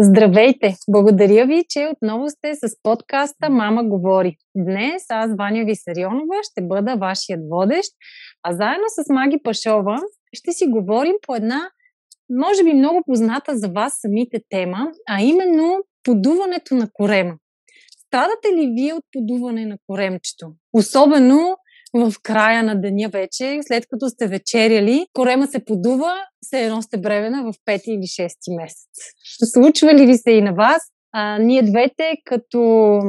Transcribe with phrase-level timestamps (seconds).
[0.00, 0.76] Здравейте!
[0.88, 4.36] Благодаря ви, че отново сте с подкаста Мама говори.
[4.56, 7.92] Днес аз, Ваня Висарионова, ще бъда вашият водещ,
[8.42, 9.98] а заедно с Маги Пашова
[10.32, 11.70] ще си говорим по една,
[12.30, 17.34] може би много позната за вас самите тема, а именно подуването на корема.
[18.06, 20.46] Страдате ли вие от подуване на коремчето?
[20.72, 21.56] Особено
[21.94, 26.14] в края на деня вече, след като сте вечеряли, корема се подува,
[26.44, 28.88] се едно сте бревена в 5 или 6 месец.
[29.52, 30.82] Случва ли ви се и на вас?
[31.12, 33.00] А, ние двете, като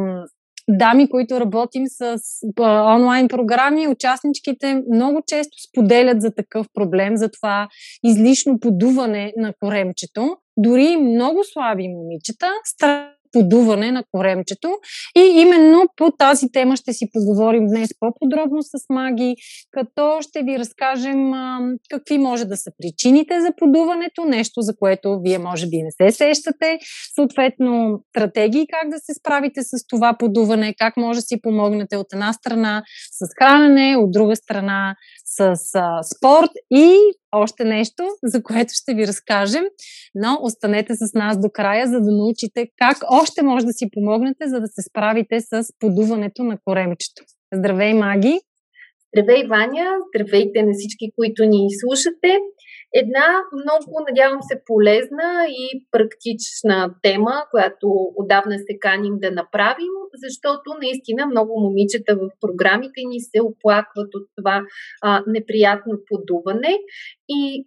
[0.70, 2.20] дами, които работим с
[2.60, 7.68] а, онлайн програми, участничките много често споделят за такъв проблем, за това
[8.04, 10.38] излишно подуване на коремчето.
[10.58, 12.52] Дори много слаби момичета
[13.32, 14.70] подуване на коремчето.
[15.18, 19.36] И именно по тази тема ще си поговорим днес по-подробно с маги,
[19.72, 25.20] като ще ви разкажем а, какви може да са причините за подуването, нещо за което
[25.24, 26.80] вие може би не се сещате,
[27.16, 32.08] съответно стратегии как да се справите с това подуване, как може да си помогнете от
[32.14, 34.96] една страна с хранене, от друга страна
[35.40, 36.96] с а, спорт и
[37.32, 39.64] още нещо, за което ще ви разкажем,
[40.16, 44.48] но останете с нас до края, за да научите как още може да си помогнете,
[44.48, 47.24] за да се справите с подуването на коремчето.
[47.54, 48.40] Здравей, Маги!
[49.14, 49.88] Здравей, Ваня!
[50.10, 52.40] Здравейте на всички, които ни слушате!
[52.94, 60.74] Една много, надявам се, полезна и практична тема, която отдавна се каним да направим, защото
[60.82, 64.64] наистина много момичета в програмите ни се оплакват от това
[65.02, 66.78] а, неприятно подуване.
[67.30, 67.66] И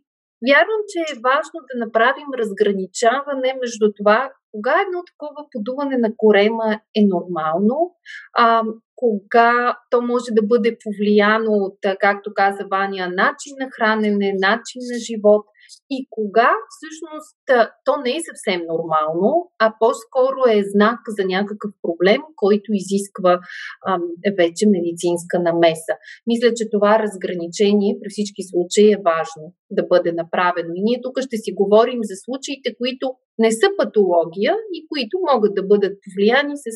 [0.49, 6.81] Вярвам, че е важно да направим разграничаване между това, кога едно такова подуване на корема
[6.97, 7.95] е нормално,
[8.39, 8.63] а,
[8.97, 14.99] кога то може да бъде повлияно от, както каза Ваня, начин на хранене, начин на
[14.99, 15.45] живот
[15.91, 17.39] и кога всъщност
[17.85, 23.41] то не е съвсем нормално, а по-скоро е знак за някакъв проблем, който изисква
[23.89, 24.03] ам,
[24.39, 25.95] вече медицинска намеса.
[26.27, 30.71] Мисля, че това разграничение при всички случаи е важно да бъде направено.
[30.75, 33.07] И ние тук ще си говорим за случаите, които
[33.39, 36.69] не са патология и които могат да бъдат повлияни с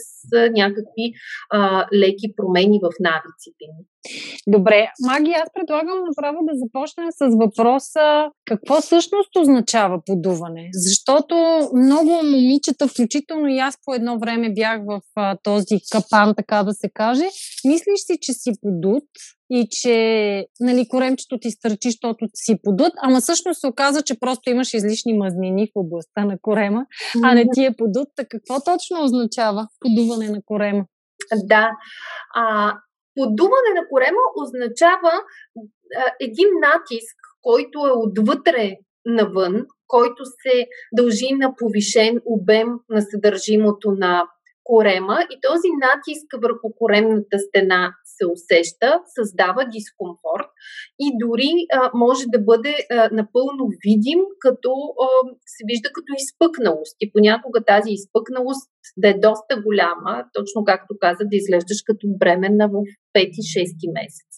[0.50, 1.12] някакви
[1.50, 3.84] а, леки промени в навиците ни.
[4.46, 10.68] Добре, Маги, аз предлагам направо да започнем с въпроса какво всъщност означава подуване.
[10.72, 11.34] Защото
[11.74, 16.72] много момичета, включително и аз по едно време бях в а, този капан, така да
[16.72, 17.24] се каже,
[17.64, 19.04] мислиш си, че си подут,
[19.50, 24.50] и че нали, коремчето ти стърчи, защото си подут, ама всъщност се оказа, че просто
[24.50, 26.86] имаш излишни мазнини в областта на корема,
[27.24, 28.08] а не ти е подут.
[28.16, 30.84] Так какво точно означава подуване на корема?
[31.44, 31.70] Да.
[32.34, 32.74] А,
[33.14, 38.72] подуване на корема означава а, един натиск, който е отвътре
[39.06, 44.24] навън, който се дължи на повишен обем на съдържимото на
[44.68, 47.82] корема и този натиск върху коремната стена
[48.14, 50.48] се усеща, създава дискомфорт
[51.04, 54.70] и дори а, може да бъде а, напълно видим, като
[55.04, 55.06] а,
[55.54, 56.96] се вижда като изпъкналост.
[57.00, 62.66] И понякога тази изпъкналост да е доста голяма, точно както каза, да изглеждаш като бременна
[62.68, 62.76] в
[63.16, 64.30] 5-6 месец.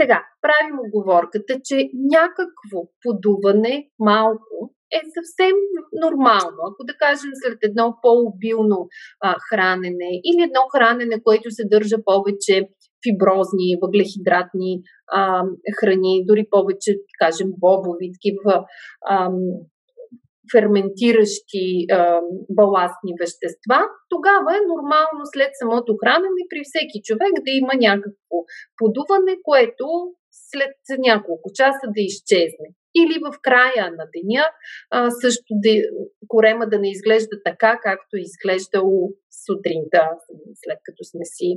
[0.00, 1.76] Сега, правим оговорката, че
[2.16, 5.56] някакво подуване малко е съвсем
[6.04, 6.60] нормално.
[6.70, 8.88] Ако да кажем след едно по-обилно
[9.20, 12.68] а, хранене или едно хранене, което съдържа повече
[13.04, 14.82] фиброзни, въглехидратни
[15.12, 15.42] а,
[15.80, 16.90] храни, дори повече,
[17.20, 18.64] кажем, бобови, такива
[19.06, 19.30] а,
[20.52, 22.20] ферментиращи а,
[22.50, 23.78] баластни вещества,
[24.08, 28.36] тогава е нормално след самото хранене при всеки човек да има някакво
[28.78, 29.84] подуване, което
[30.50, 32.68] след няколко часа да изчезне
[33.02, 34.44] или в края на деня
[34.90, 35.70] а, също да,
[36.28, 39.10] корема да не изглежда така, както е изглеждало
[39.46, 40.02] сутринта,
[40.62, 41.50] след като сме си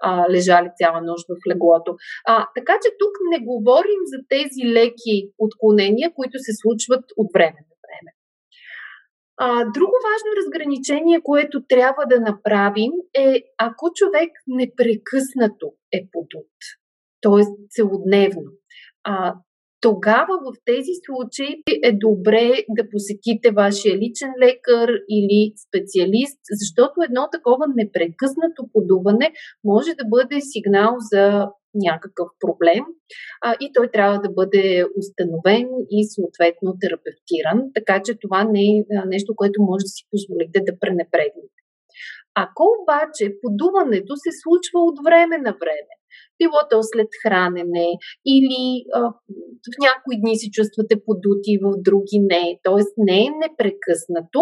[0.00, 1.96] а, лежали цяла нощ в леглото.
[2.26, 7.60] А, така че тук не говорим за тези леки отклонения, които се случват от време
[7.70, 8.10] на време.
[9.38, 16.52] А, друго важно разграничение, което трябва да направим е ако човек непрекъснато е подут,
[17.20, 17.44] т.е.
[17.70, 18.50] целодневно,
[19.04, 19.34] а,
[19.88, 21.52] тогава в тези случаи
[21.88, 22.46] е добре
[22.76, 29.28] да посетите вашия личен лекар или специалист, защото едно такова непрекъснато подуване
[29.64, 31.24] може да бъде сигнал за
[31.88, 32.84] някакъв проблем
[33.44, 35.66] а, и той трябва да бъде установен
[35.96, 38.84] и съответно терапевтиран, така че това не е
[39.14, 41.58] нещо, което може да си позволите да пренепрегнете.
[42.44, 45.94] Ако обаче подуването се случва от време на време,
[46.38, 47.88] било то след хранене
[48.34, 48.64] или
[48.94, 49.00] а,
[49.64, 52.84] в някои дни се чувствате подути, в други не, т.е.
[52.98, 54.40] не е непрекъснато,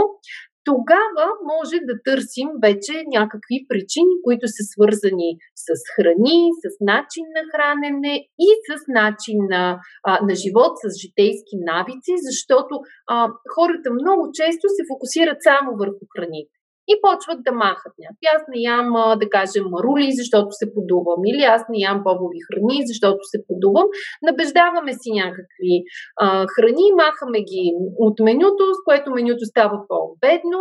[0.71, 5.31] тогава може да търсим вече някакви причини, които са свързани
[5.65, 8.15] с храни, с начин на хранене
[8.47, 9.65] и с начин на,
[10.09, 12.75] а, на живот, с житейски навици, защото
[13.15, 13.17] а,
[13.55, 16.54] хората много често се фокусират само върху храните
[16.93, 18.27] и почват да махат някакви.
[18.37, 18.89] Аз не ям,
[19.23, 23.87] да кажем, марули, защото се подувам, или аз не ям бобови храни, защото се подувам.
[24.29, 25.75] Набеждаваме си някакви
[26.17, 27.65] а, храни, махаме ги
[28.07, 30.61] от менюто, с което менюто става по-бедно,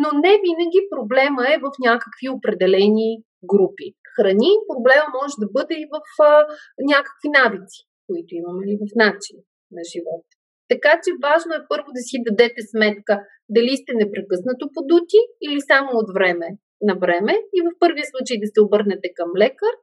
[0.00, 3.08] но не винаги проблема е в някакви определени
[3.52, 3.86] групи.
[4.16, 6.46] Храни проблема може да бъде и в а,
[6.94, 9.36] някакви навици, които имаме, или в начин
[9.76, 10.41] на живота.
[10.72, 13.14] Така че важно е първо да си дадете сметка
[13.56, 16.48] дали сте непрекъснато подути или само от време
[16.88, 19.74] на време и в първия случай да се обърнете към лекар,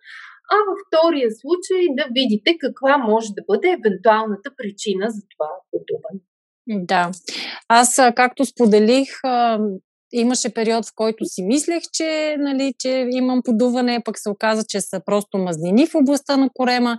[0.53, 6.21] а във втория случай да видите каква може да бъде евентуалната причина за това подуване.
[6.67, 7.11] Да.
[7.67, 9.09] Аз, както споделих,
[10.13, 14.81] имаше период, в който си мислех, че, нали, че имам подуване, пък се оказа, че
[14.81, 16.97] са просто мазнини в областта на корема.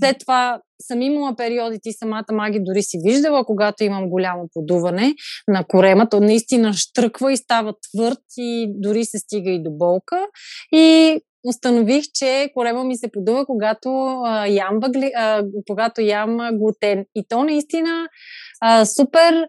[0.00, 5.14] След това съм имала периоди, ти самата маги дори си виждала, когато имам голямо подуване
[5.48, 10.26] на корема, то наистина штръква и става твърд и дори се стига и до болка.
[10.74, 13.88] И установих, че корема ми се подува, когато
[14.24, 17.04] а, ям, бъгли, а, когато ям глутен.
[17.14, 18.08] И то наистина
[18.60, 19.46] а, супер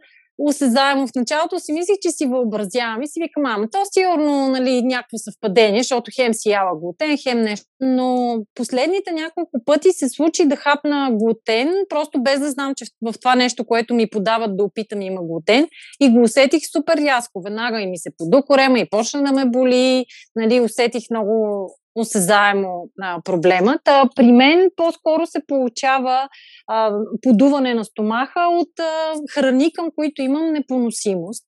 [0.47, 1.07] осезаемо.
[1.07, 5.17] В началото си мислих, че си въобразявам и си викам, ама то сигурно нали, някакво
[5.17, 7.65] съвпадение, защото хем си яла глутен, хем нещо.
[7.79, 13.13] Но последните няколко пъти се случи да хапна глутен, просто без да знам, че в
[13.19, 15.67] това нещо, което ми подават да опитам има глутен.
[15.99, 17.41] И го усетих супер рязко.
[17.41, 20.05] Веднага и ми се поду корема и почна да ме боли.
[20.35, 23.81] Нали, усетих много осезаемо а, проблемът.
[23.87, 26.29] А, при мен по-скоро се получава
[26.67, 26.91] а,
[27.21, 31.45] подуване на стомаха от а, храни, към които имам непоносимост.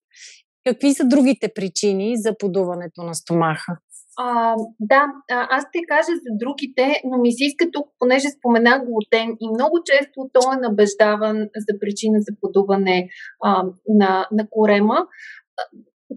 [0.66, 3.78] Какви са другите причини за подуването на стомаха?
[4.18, 9.38] А, да, аз ще кажа за другите, но ми се иска тук, понеже спомена глутен
[9.40, 13.10] и много често той е набеждаван за причина за подуване
[13.44, 15.08] а, на, на корема.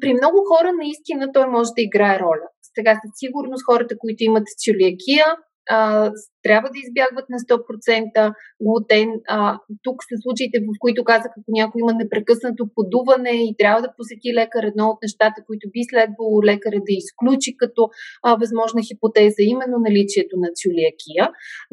[0.00, 2.48] При много хора наистина той може да играе роля.
[2.78, 5.26] Сега със сигурност хората, които имат целиакия,
[5.70, 6.10] а,
[6.42, 9.08] трябва да избягват на 100% глутен.
[9.28, 13.94] А, тук са случаите, в които казах, ако някой има непрекъснато подуване и трябва да
[13.96, 17.82] посети лекар, едно от нещата, които би следвало лекаря да изключи като
[18.22, 21.24] а, възможна хипотеза, именно наличието на целиакия.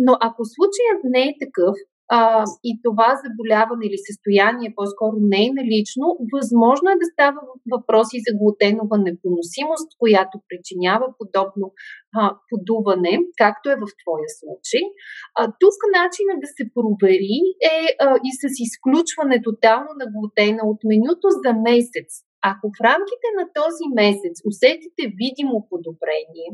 [0.06, 1.76] Но ако случаят не е такъв,
[2.12, 6.06] а, и това заболяване или състояние по-скоро не е налично,
[6.36, 7.42] възможно е да става
[7.74, 11.66] въпроси за глутенова непоносимост, която причинява подобно
[12.18, 13.14] а, подуване,
[13.44, 14.84] както е в твоя случай.
[15.40, 17.40] А, тук начинът да се провери
[17.78, 22.10] е а, и с изключване тотално на глутена от менюто за месец.
[22.52, 26.50] Ако в рамките на този месец усетите видимо подобрение,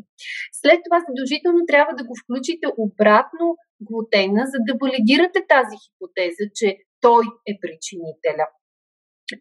[0.61, 3.45] след това задължително трябва да го включите обратно
[3.87, 6.67] глутена, за да валидирате тази хипотеза, че
[7.05, 8.45] той е причинителя.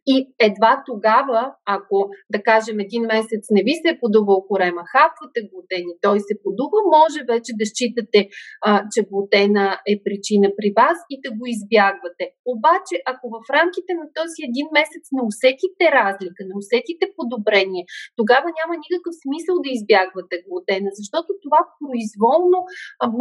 [0.06, 0.14] И
[0.48, 1.42] едва тогава,
[1.76, 1.96] ако,
[2.34, 6.34] да кажем, един месец не ви се е подувал корема, хапвате глутен и той се
[6.44, 8.20] подува, може вече да считате,
[8.68, 12.24] а, че глутена е причина при вас и да го избягвате.
[12.54, 17.82] Обаче, ако в рамките на този един месец не усетите разлика, не усетите подобрение,
[18.18, 22.58] тогава няма никакъв смисъл да избягвате глутена, защото това произволно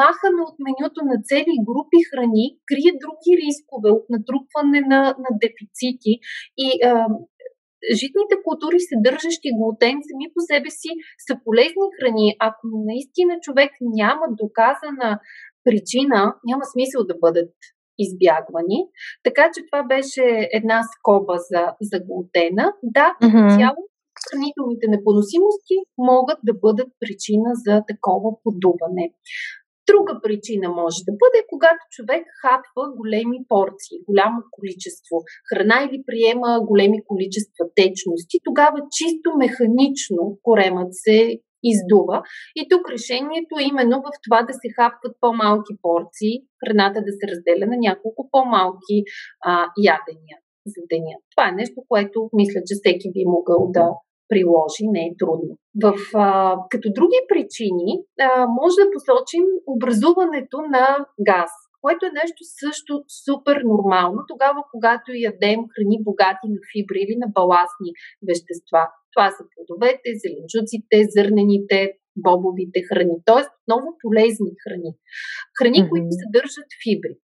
[0.01, 6.11] махане от менюто на цели групи храни крие други рискове от натрупване на, на дефицити
[6.57, 7.07] и а,
[7.99, 10.91] житните култури, съдържащи глутен, сами по себе си
[11.27, 12.27] са полезни храни.
[12.39, 15.09] Ако наистина човек няма доказана
[15.65, 17.53] причина, няма смисъл да бъдат
[18.05, 18.79] избягвани.
[19.23, 20.25] Така че това беше
[20.59, 22.65] една скоба за, за глутена.
[22.83, 23.57] Да, mm-hmm.
[23.57, 23.81] цяло
[24.25, 29.05] хранителните непоносимости могат да бъдат причина за такова подуване.
[29.89, 35.15] Друга причина може да бъде, когато човек хапва големи порции, голямо количество
[35.49, 41.17] храна или приема големи количества течности, тогава чисто механично коремът се
[41.63, 42.17] издува.
[42.55, 47.25] И тук решението е именно в това да се хапват по-малки порции, храната да се
[47.31, 48.97] разделя на няколко по-малки
[49.45, 49.51] а,
[49.91, 50.37] ядения
[50.73, 51.15] за деня.
[51.31, 53.85] Това е нещо, което мисля, че всеки би могъл да
[54.29, 55.51] приложи, не е трудно.
[55.83, 57.91] В, а, като други причини
[58.21, 62.93] а, може да посочим образуването на газ което е нещо също
[63.25, 67.89] супер нормално, тогава когато ядем храни богати на фибри или на баластни
[68.29, 68.83] вещества.
[69.13, 71.77] Това са плодовете, зеленчуците, зърнените,
[72.25, 73.43] бобовите храни, т.е.
[73.67, 74.91] много полезни храни.
[75.57, 75.89] Храни, mm-hmm.
[75.89, 77.15] които съдържат фибри.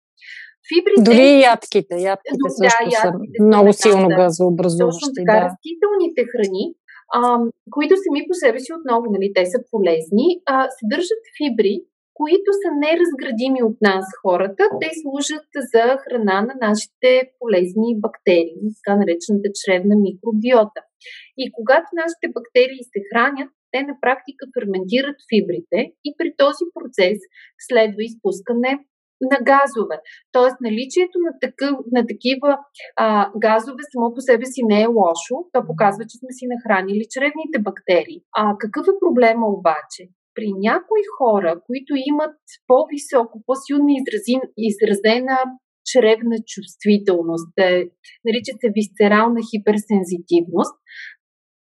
[0.70, 1.04] Фибрите...
[1.08, 1.96] Дори и ядките.
[2.12, 5.06] Ядките също да, ядките са много силно да, газообразуващи.
[5.06, 5.46] Точно така, да.
[5.46, 6.64] растителните храни,
[7.14, 7.20] а,
[7.72, 11.76] които сами по себе си отново, нали, те са полезни, а, съдържат фибри,
[12.20, 14.64] които са неразградими от нас хората.
[14.82, 20.82] Те служат за храна на нашите полезни бактерии, така наречената чревна микробиота.
[21.42, 27.18] И когато нашите бактерии се хранят, те на практика ферментират фибрите и при този процес
[27.68, 28.72] следва изпускане
[29.32, 29.98] на газове.
[30.32, 32.52] Тоест, наличието на, такъв, на такива
[32.96, 33.08] а,
[33.46, 35.36] газове само по себе си не е лошо.
[35.54, 38.20] То показва, че сме си нахранили чревните бактерии.
[38.40, 40.04] А какъв е проблема обаче?
[40.36, 42.36] при някои хора, които имат
[42.68, 43.90] по-високо, по-силно
[44.58, 45.38] изразена
[45.92, 47.54] чревна чувствителност,
[48.26, 50.76] нарича се висцерална хиперсензитивност,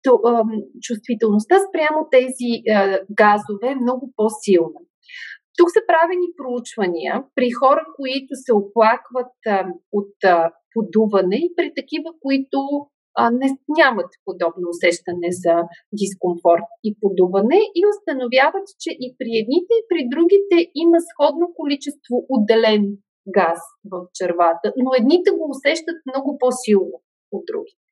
[0.03, 0.43] то, а,
[0.81, 4.79] чувствителността спрямо тези а, газове е много по-силна.
[5.57, 11.73] Тук са правени проучвания при хора, които се оплакват а, от а, подуване и при
[11.75, 12.59] такива, които
[13.15, 13.47] а, не,
[13.79, 15.55] нямат подобно усещане за
[15.99, 22.15] дискомфорт и подуване и установяват, че и при едните и при другите има сходно количество
[22.29, 22.83] отделен
[23.27, 23.59] газ
[23.91, 26.97] в червата, но едните го усещат много по-силно
[27.31, 27.85] от другите.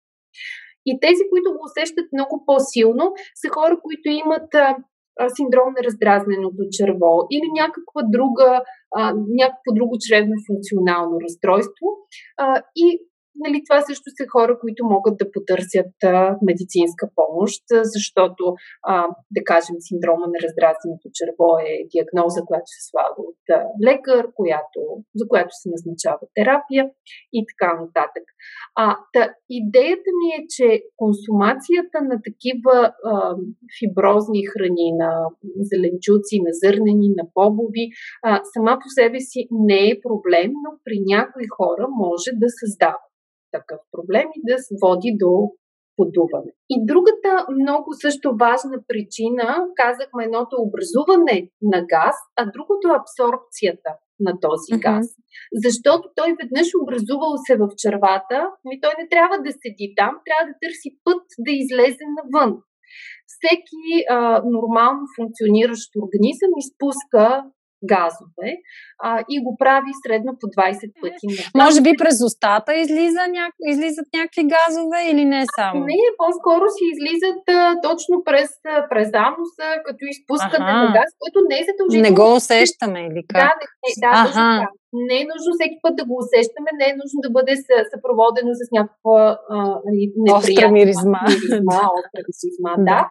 [0.86, 3.06] И тези, които го усещат много по-силно,
[3.42, 4.78] са хора, които имат а,
[5.36, 8.62] синдром на раздразненото черво или някаква друга,
[9.42, 11.88] някакво друго чревно функционално разстройство.
[12.76, 13.00] И
[13.36, 17.64] нали, това също са хора, които могат да потърсят а, медицинска помощ,
[17.96, 18.44] защото,
[18.92, 18.96] а,
[19.36, 24.80] да кажем, синдрома на раздразненото черво е диагноза, която се слага от а, лекар, която,
[25.20, 26.84] за която се назначава терапия
[27.38, 28.26] и така нататък.
[28.76, 30.68] А, та, идеята ми е, че
[31.02, 32.76] консумацията на такива
[33.12, 33.14] а,
[33.78, 35.12] фиброзни храни, на
[35.70, 37.86] зеленчуци, на зърнени, на бобови,
[38.24, 43.00] а, сама по себе си не е проблем, но при някои хора може да създава
[43.58, 45.34] такъв проблем и да води до
[45.98, 46.52] подуване.
[46.74, 49.46] И другата много също важна причина,
[49.82, 51.38] казахме едното образуване
[51.74, 53.92] на газ, а другото е абсорбцията
[54.26, 54.86] на този mm-hmm.
[54.88, 55.06] газ.
[55.66, 58.40] Защото той веднъж образувал се в червата,
[58.74, 62.52] и той не трябва да седи там, трябва да търси път да излезе навън.
[63.34, 64.18] Всеки а,
[64.58, 67.26] нормално функциониращ организъм изпуска
[67.92, 68.50] газове
[69.04, 71.28] а, и го прави средно по 20 пъти.
[71.56, 73.46] На Може би през устата излиза ня...
[73.74, 75.80] излизат някакви газове или не само?
[75.86, 78.50] Не, по-скоро си излизат а, точно през,
[78.92, 80.82] през ануса, като изпускане ага.
[80.82, 82.10] на газ, което не е задължително.
[82.10, 83.42] Не го усещаме или как?
[83.44, 84.68] Да, не, не, да ага.
[85.10, 87.54] Не е нужно всеки път да го усещаме, не е нужно да бъде
[87.94, 89.20] съпроводено с някаква
[89.88, 91.22] нали, неприятна остра миризма.
[91.30, 93.02] миризма остра миризма, да.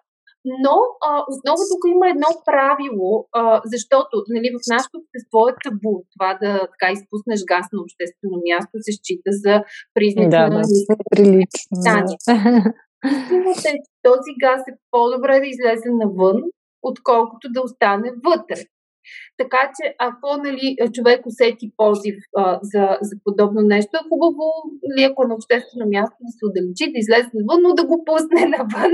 [0.45, 5.95] Но а, отново тук има едно правило, а, защото нали, в нашото общество е табу
[6.13, 9.55] това да така изпуснеш газ на обществено място се счита за
[9.95, 11.75] признак да, на да, прилично.
[13.13, 16.39] Истината е, че този газ е по-добре да излезе навън,
[16.83, 18.59] отколкото да остане вътре.
[19.41, 24.47] Така че, ако нали, човек усети позив а, за, за подобно нещо, е хубаво,
[24.89, 27.97] нали, ако е на обществено място, да се отдалечи, да излезе навън, но да го
[28.07, 28.93] пусне навън.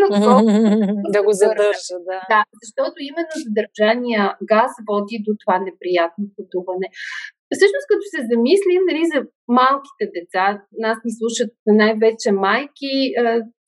[1.15, 2.19] да го задържа, да.
[2.33, 4.23] Да, защото именно задържания
[4.53, 6.89] газ води до това неприятно потуване.
[7.55, 9.19] Всъщност, като се замислим нали, за
[9.61, 10.45] малките деца,
[10.85, 11.51] нас ни слушат
[11.81, 12.95] най-вече майки,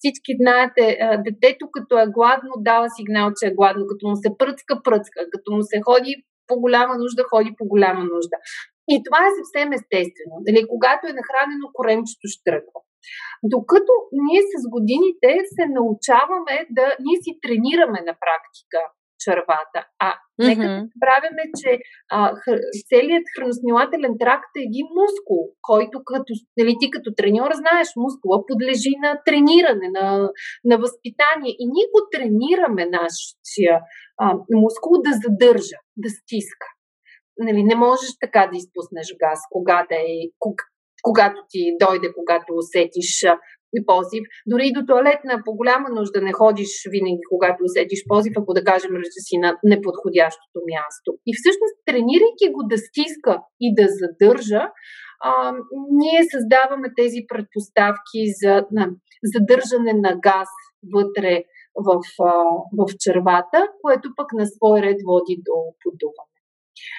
[0.00, 0.84] всички знаете,
[1.26, 5.48] детето като е гладно, дава сигнал, че е гладно, като му се пръцка, пръцка, като
[5.54, 6.14] му се ходи
[6.50, 8.36] по голяма нужда, ходи по голяма нужда.
[8.92, 10.34] И това е съвсем естествено.
[10.46, 12.78] Дали, когато е нахранено, коремчето ще тръгва.
[13.54, 13.92] Докато
[14.24, 18.78] ние с годините се научаваме да ние си тренираме на практика
[19.24, 19.80] червата.
[19.98, 20.48] А mm-hmm.
[20.48, 21.70] нека да правяме, че
[22.10, 27.88] а, хр- целият храносмилателен тракт е един мускул, който като, нали, ти като треньор знаеш,
[27.96, 30.30] мускула подлежи на трениране, на,
[30.64, 31.52] на възпитание.
[31.62, 33.74] И ние го тренираме нашия
[34.22, 34.24] а,
[34.64, 36.66] мускул да задържа, да стиска.
[37.38, 40.16] Нали, не можеш така да изпуснеш газ, кога да е,
[41.02, 43.24] когато ти дойде, когато усетиш
[43.86, 44.24] позив.
[44.50, 48.64] Дори и до туалетна по голяма нужда не ходиш винаги, когато усетиш позив, ако да
[48.64, 51.08] кажем, че си на неподходящото място.
[51.28, 54.62] И всъщност, тренирайки го да стиска и да задържа,
[55.28, 55.32] а,
[55.90, 58.84] ние създаваме тези предпоставки за на,
[59.34, 60.48] задържане на газ
[60.94, 61.44] вътре
[61.86, 61.90] в,
[62.22, 62.32] а,
[62.78, 66.30] в червата, което пък на свой ред води до подуване.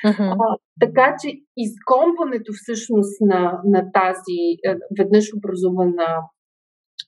[0.06, 0.36] Uh-huh.
[0.40, 6.08] А, така че изгонването всъщност на, на тази е, веднъж образувана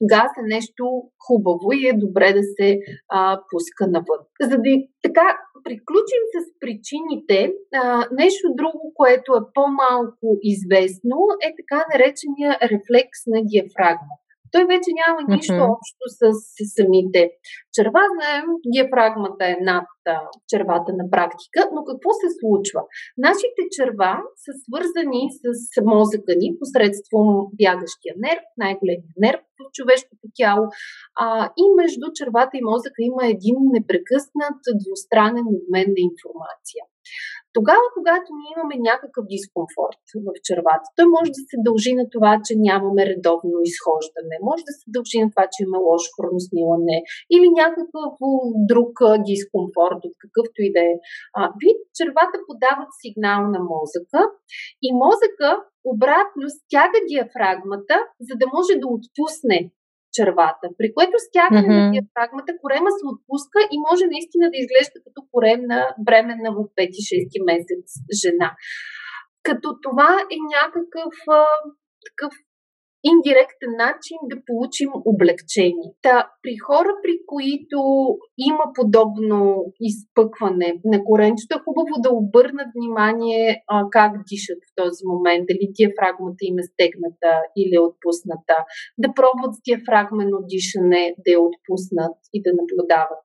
[0.01, 0.83] газ е нещо
[1.27, 4.21] хубаво и е добре да се а, пуска навън.
[4.41, 4.71] За да
[5.01, 5.27] така
[5.63, 13.39] приключим с причините, а, нещо друго, което е по-малко известно, е така наречения рефлекс на
[13.45, 14.15] диафрагма
[14.53, 15.73] той вече няма нищо mm-hmm.
[15.73, 16.21] общо с,
[16.55, 17.21] с самите
[17.73, 18.03] черва.
[18.15, 19.89] Знаем, диафрагмата е над
[20.51, 22.81] червата на практика, но какво се случва?
[23.27, 24.13] Нашите черва
[24.43, 25.45] са свързани с
[25.91, 27.27] мозъка ни посредством
[27.61, 30.65] бягащия нерв, най-големия нерв в човешкото тяло.
[31.23, 31.27] А,
[31.61, 36.83] и между червата и мозъка има един непрекъснат двустранен обмен на информация.
[37.57, 42.31] Тогава, когато ние имаме някакъв дискомфорт в червата, той може да се дължи на това,
[42.45, 46.97] че нямаме редовно изхождане, може да се дължи на това, че имаме лошо хроносмилане
[47.35, 48.15] или някакъв
[48.71, 48.93] друг
[49.27, 50.95] дискомфорт, от какъвто и да е
[51.61, 51.79] вид.
[51.97, 54.21] Червата подават сигнал на мозъка
[54.85, 55.49] и мозъка
[55.91, 57.95] обратно стяга диафрагмата,
[58.27, 59.59] за да може да отпусне
[60.17, 61.85] червата, при което стягане mm-hmm.
[61.85, 66.59] на диафрагмата корема се отпуска и може наистина да изглежда като корем на бременна в
[66.77, 67.85] 5-6 месец
[68.21, 68.49] жена.
[69.47, 71.45] Като това е някакъв а,
[72.07, 72.33] такъв
[73.11, 75.89] индиректен начин да получим облегчение.
[76.01, 77.79] Та, при хора, при които
[78.49, 79.39] има подобно
[79.89, 85.65] изпъкване на коренчето, е хубаво да обърнат внимание а, как дишат в този момент, дали
[85.77, 87.31] диафрагмата им е стегната
[87.61, 88.57] или е отпусната,
[89.03, 93.23] да пробват с диафрагмено дишане, да я отпуснат и да наблюдават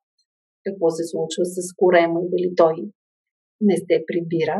[0.64, 2.76] какво се случва с корема и дали той
[3.61, 4.58] не се прибира.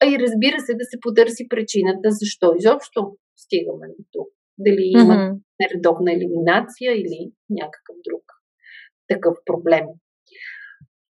[0.00, 3.00] А и разбира се да се потърси причината защо изобщо
[3.36, 4.28] стигаме до тук.
[4.66, 5.38] Дали има mm-hmm.
[5.60, 8.22] нередовна елиминация или някакъв друг
[9.08, 9.86] такъв проблем.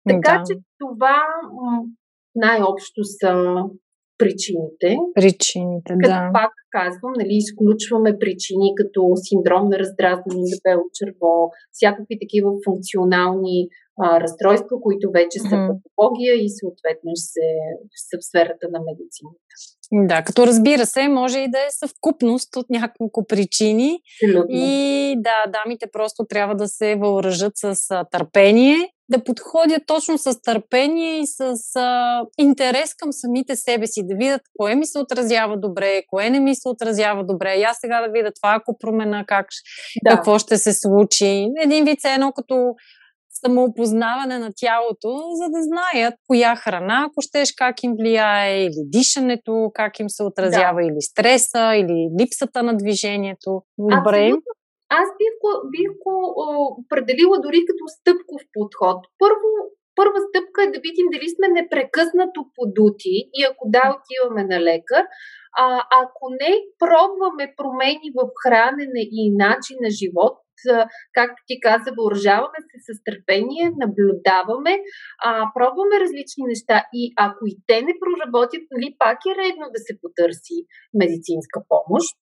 [0.09, 0.43] Така да.
[0.47, 1.21] че това
[2.35, 3.63] най-общо са
[4.21, 4.89] причините.
[5.19, 6.29] Причините, като да.
[6.33, 11.33] пак казвам, нали, изключваме причини като синдром на раздразнено дебело черво,
[11.71, 13.57] всякакви такива функционални
[14.03, 15.77] а, разстройства, които вече са mm-hmm.
[15.83, 17.47] патология и съответно се,
[18.07, 19.41] са в сферата на медицината.
[19.93, 23.99] Да, като разбира се, може и да е съвкупност от няколко причини.
[24.23, 24.55] Абсолютно.
[24.55, 27.75] И да, дамите просто трябва да се въоръжат с
[28.11, 28.77] търпение,
[29.11, 34.41] да подходят точно с търпение и с а, интерес към самите себе си, да видят
[34.57, 37.55] кое ми се отразява добре, кое не ми се отразява добре.
[37.55, 39.45] И аз сега да видя това, ако промена, как,
[40.03, 40.09] да.
[40.09, 41.47] какво ще се случи.
[41.61, 42.75] Един вид е едно като
[43.45, 49.71] самоопознаване на тялото, за да знаят коя храна, ако щеш, как им влияе, или дишането,
[49.73, 50.87] как им се отразява, да.
[50.87, 53.61] или стреса, или липсата на движението.
[53.77, 54.25] Добре.
[54.25, 54.60] Абсолютно.
[54.99, 56.15] Аз бих го, бих го
[56.81, 58.99] определила дори като стъпков подход.
[59.23, 59.49] Първо,
[59.95, 65.03] първа стъпка е да видим дали сме непрекъснато подути и ако да, отиваме на лекар.
[65.63, 65.67] А
[66.01, 70.37] ако не, пробваме промени в хранене и начин на живот,
[71.17, 74.73] както ти каза, въоръжаваме се с търпение, наблюдаваме,
[75.25, 79.79] а, пробваме различни неща и ако и те не проработят, нали, пак е редно да
[79.87, 80.57] се потърси
[81.01, 82.20] медицинска помощ.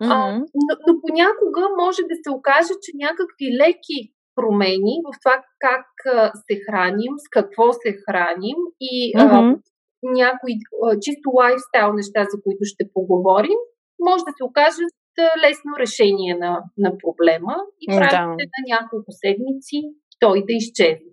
[0.00, 3.98] А, но, но понякога може да се окаже, че някакви леки
[4.36, 9.56] промени в това как а, се храним, с какво се храним и а,
[10.02, 13.60] някои а, чисто лайфстайл неща, за които ще поговорим,
[14.08, 14.98] може да се окажат
[15.44, 18.54] лесно решение на, на проблема и правите да.
[18.54, 19.78] на няколко седмици
[20.20, 21.12] той да изчезне.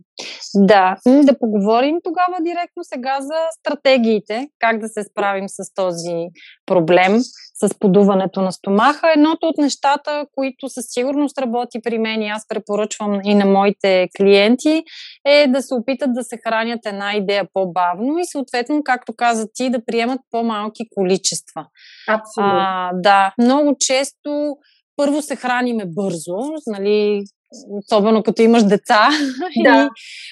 [0.56, 6.28] Да, да поговорим тогава директно сега за стратегиите, как да се справим с този
[6.66, 7.20] проблем,
[7.64, 9.12] с подуването на стомаха.
[9.16, 14.08] Едното от нещата, които със сигурност работи при мен и аз препоръчвам и на моите
[14.18, 14.84] клиенти,
[15.26, 19.70] е да се опитат да се хранят една идея по-бавно и съответно, както каза ти,
[19.70, 21.66] да приемат по-малки количества.
[22.08, 22.54] Абсолютно.
[22.56, 24.56] А, да, много често
[24.98, 27.24] първо се храниме бързо, нали,
[27.72, 29.10] особено като имаш деца.
[29.64, 29.84] Да.
[29.84, 29.90] И,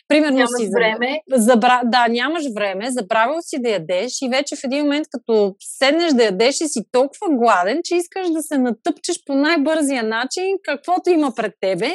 [0.07, 1.21] примерно нямаш си време.
[1.33, 1.81] Забра...
[1.85, 6.23] Да, нямаш време, забравил си да ядеш и вече в един момент, като седнеш да
[6.23, 11.31] ядеш и си толкова гладен, че искаш да се натъпчеш по най-бързия начин, каквото има
[11.35, 11.91] пред тебе.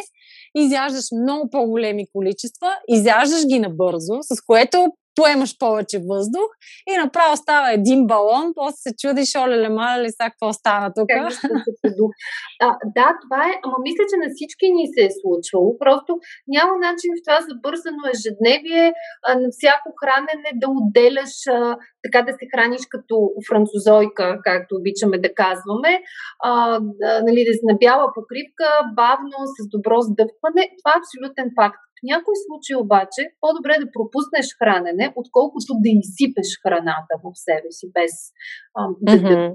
[0.55, 4.87] Изяждаш много по-големи количества, изяждаш ги набързо, с което
[5.19, 6.49] поемаш повече въздух
[6.91, 11.09] и направо става един балон, после се чудиш, оле, мале, сега какво стана тук?
[12.67, 15.79] а, да, това е, ама мисля, че на всички ни се е случвало.
[15.83, 16.11] Просто
[16.57, 18.87] няма начин в това забързано ежедневие
[19.27, 23.17] а, на всяко хранене да отделяш, а, така да се храниш като
[23.49, 25.93] французойка, както обичаме да казваме,
[26.49, 26.53] а,
[27.01, 27.75] да, нали, да си на
[28.17, 28.67] покривка,
[29.03, 30.63] бавно, с добро сдъвкване.
[30.79, 31.88] Това е абсолютен факт.
[31.99, 37.87] В някои случаи обаче по-добре да пропуснеш хранене, отколкото да изсипеш храната в себе си
[37.97, 38.15] без
[38.79, 39.55] а, да mm-hmm.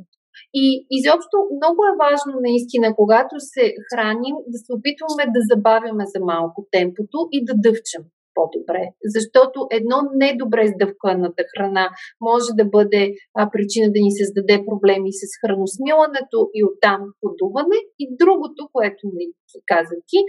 [0.61, 0.65] И
[0.97, 6.59] изобщо много е важно наистина, когато се храним, да се опитваме да забавяме за малко
[6.71, 8.03] темпото и да дъвчем
[8.35, 8.83] по-добре.
[9.15, 11.85] Защото едно недобре сдъвканата храна
[12.21, 13.03] може да бъде
[13.39, 17.79] а, причина да ни създаде проблеми с храносмилането и оттам подуване.
[18.01, 19.25] И другото, което ми
[19.71, 20.19] каза ти,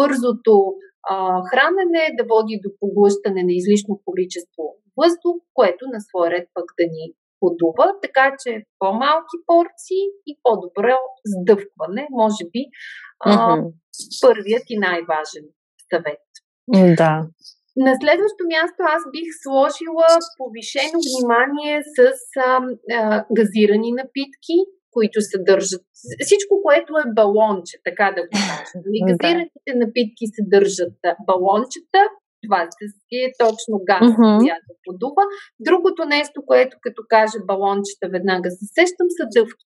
[0.00, 0.52] бързото
[1.10, 4.62] а, хранене да води до поглъщане на излишно количество
[5.00, 7.04] въздух, което на свой ред пък да ни
[7.40, 10.96] подува, така че по-малки порции и по-добро
[11.32, 12.62] сдъвкване, може би
[13.20, 13.72] а, mm-hmm.
[14.22, 15.44] първият и най-важен
[15.92, 16.24] съвет.
[16.96, 17.14] Да.
[17.84, 21.98] На следващо място аз бих сложила повишено внимание с
[22.46, 22.60] а,
[22.98, 24.56] а, газирани напитки,
[24.98, 25.84] които съдържат
[26.26, 28.78] всичко, което е балонче, така да го кажем.
[28.84, 32.02] Нали, газираните напитки съдържат балончета,
[32.44, 34.38] това си е точно газ, uh-huh.
[34.42, 35.24] която подува.
[35.68, 39.64] Другото нещо, което като каже балончета, веднага се сещам, са дъвки.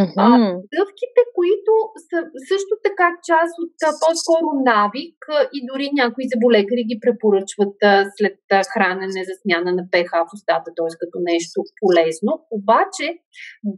[0.00, 0.14] Uh-huh.
[0.26, 0.28] А,
[0.76, 1.72] дъвките, които
[2.08, 2.18] са
[2.50, 7.92] също така част от а, по-скоро навик а, и дори някои заболекари ги препоръчват а,
[8.16, 10.92] след а, хранене за смяна на ПХ в устата, т.е.
[11.02, 12.32] като нещо полезно.
[12.58, 13.06] Обаче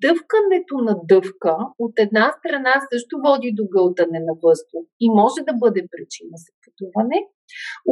[0.04, 5.54] дъвкането на дъвка от една страна също води до гълтане на въздух и може да
[5.62, 7.18] бъде причина за пътуване.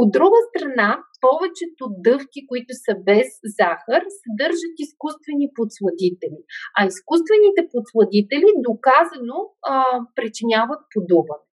[0.00, 0.90] От друга страна,
[1.26, 6.40] повечето дъвки, които са без захар, съдържат изкуствени подсладители.
[6.76, 9.38] А изкуствените подсладители доказано
[9.72, 9.84] а,
[10.16, 11.46] причиняват подуване.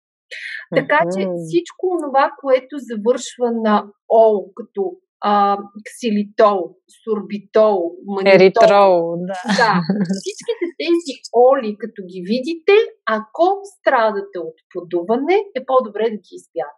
[0.79, 3.75] Така че всичко това, което завършва на
[4.09, 4.83] ол, като
[5.21, 6.61] а, ксилитол,
[7.03, 9.41] сорбитол, манитол, Еритрол, да.
[9.61, 9.73] да.
[10.21, 12.75] Всичките тези оли, като ги видите,
[13.19, 16.78] ако страдате от подуване, е по-добре да ги избягате.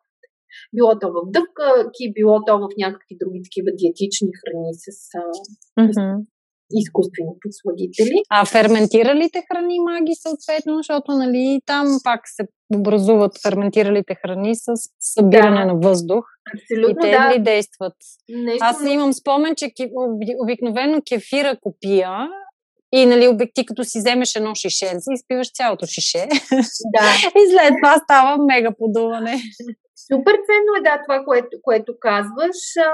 [0.77, 4.87] Било то в дъвкаки, било то в някакви други такива диетични храни с,
[5.79, 6.19] mm-hmm.
[6.21, 6.31] с
[6.73, 8.23] изкуствени подсладители.
[8.31, 12.43] А ферментиралите храни маги съответно, защото нали, там пак се
[12.75, 14.67] образуват ферментиралите храни с
[15.01, 15.67] събиране да.
[15.67, 16.25] на въздух.
[16.55, 17.35] Абсолютно, и те да.
[17.35, 17.97] ли действат?
[18.29, 19.71] Нещо Аз имам спомен, че
[20.43, 22.29] обикновено кефира копия
[22.93, 26.27] и, нали, обекти, като си вземеш едно шишенце, изпиваш цялото шише.
[26.95, 27.09] Да.
[27.41, 29.43] и след това става мега подуване.
[30.12, 32.61] Супер ценно е, да, това, което, което казваш.
[32.88, 32.90] А,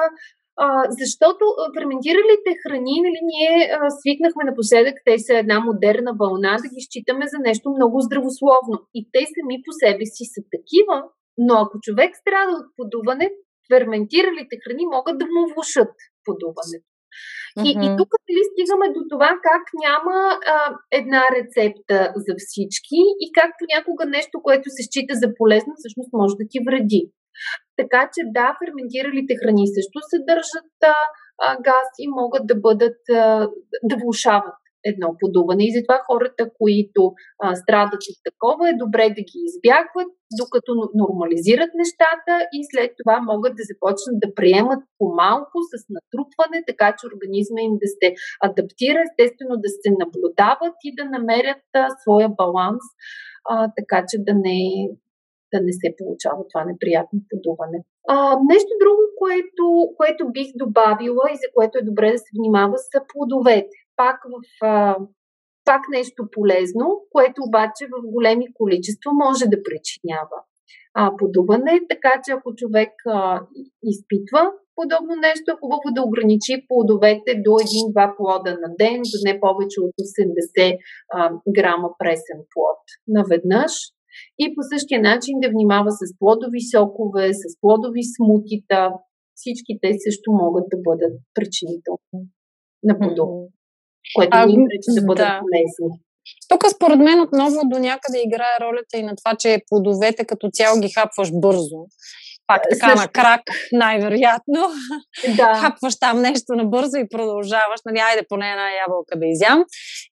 [0.64, 0.66] а,
[1.00, 1.44] защото
[1.76, 7.24] ферментиралите храни, нали, ние а, свикнахме напоследък, те са една модерна вълна, да ги считаме
[7.33, 8.76] за нещо много здравословно.
[8.98, 10.96] И те сами по себе си са такива,
[11.46, 13.26] но ако човек страда от подуване,
[13.70, 15.94] ферментиралите храни могат да му влушат
[16.26, 16.95] подуването.
[17.57, 17.95] И, mm-hmm.
[17.95, 20.57] и тук ли стигаме до това как няма а,
[21.01, 26.35] една рецепта за всички и как понякога нещо, което се счита за полезно, всъщност може
[26.40, 27.03] да ти вреди.
[27.81, 30.95] Така че да, ферментиралите храни също съдържат а,
[31.45, 33.49] а, газ и могат да бъдат, а,
[33.90, 35.62] да влушават едно подуване.
[35.66, 37.03] И затова хората, които
[37.42, 40.70] а, страдат от такова, е добре да ги избягват, докато
[41.03, 47.09] нормализират нещата и след това могат да започнат да приемат по-малко с натрупване, така че
[47.11, 48.09] организма им да се
[48.46, 52.85] адаптира, естествено да се наблюдават и да намерят а, своя баланс,
[53.51, 54.61] а, така че да не,
[55.53, 57.79] да не се получава това неприятно подуване.
[58.09, 58.14] А,
[58.53, 59.64] нещо друго, което,
[59.99, 64.64] което бих добавила и за което е добре да се внимава, са плодовете пак в
[64.66, 64.96] а,
[65.64, 70.38] пак нещо полезно, което обаче в големи количества може да причинява
[70.94, 73.40] а, подуване, така че ако човек а,
[73.82, 79.40] изпитва подобно нещо, е хубаво да ограничи плодовете до 1-2 плода на ден, до не
[79.44, 80.78] повече от 80
[81.14, 82.82] а, грама пресен плод
[83.16, 83.72] наведнъж.
[84.38, 88.80] И по същия начин да внимава с плодови сокове, с плодови смутита.
[89.40, 92.20] Всички те също могат да бъдат причинителни
[92.82, 93.48] на подобно
[94.16, 95.40] което а, ни пречи да бъдат да.
[95.40, 96.00] полезни.
[96.48, 100.81] Тук според мен отново до някъде играе ролята и на това, че плодовете като цяло
[100.81, 101.81] ги хапваш бързо.
[102.46, 103.02] Пак е, така Също.
[103.02, 104.61] на крак, най-вероятно.
[105.37, 105.55] Да.
[105.62, 107.81] Хапваш там нещо набързо и продължаваш.
[107.87, 109.64] Нали, айде поне една ябълка да изям.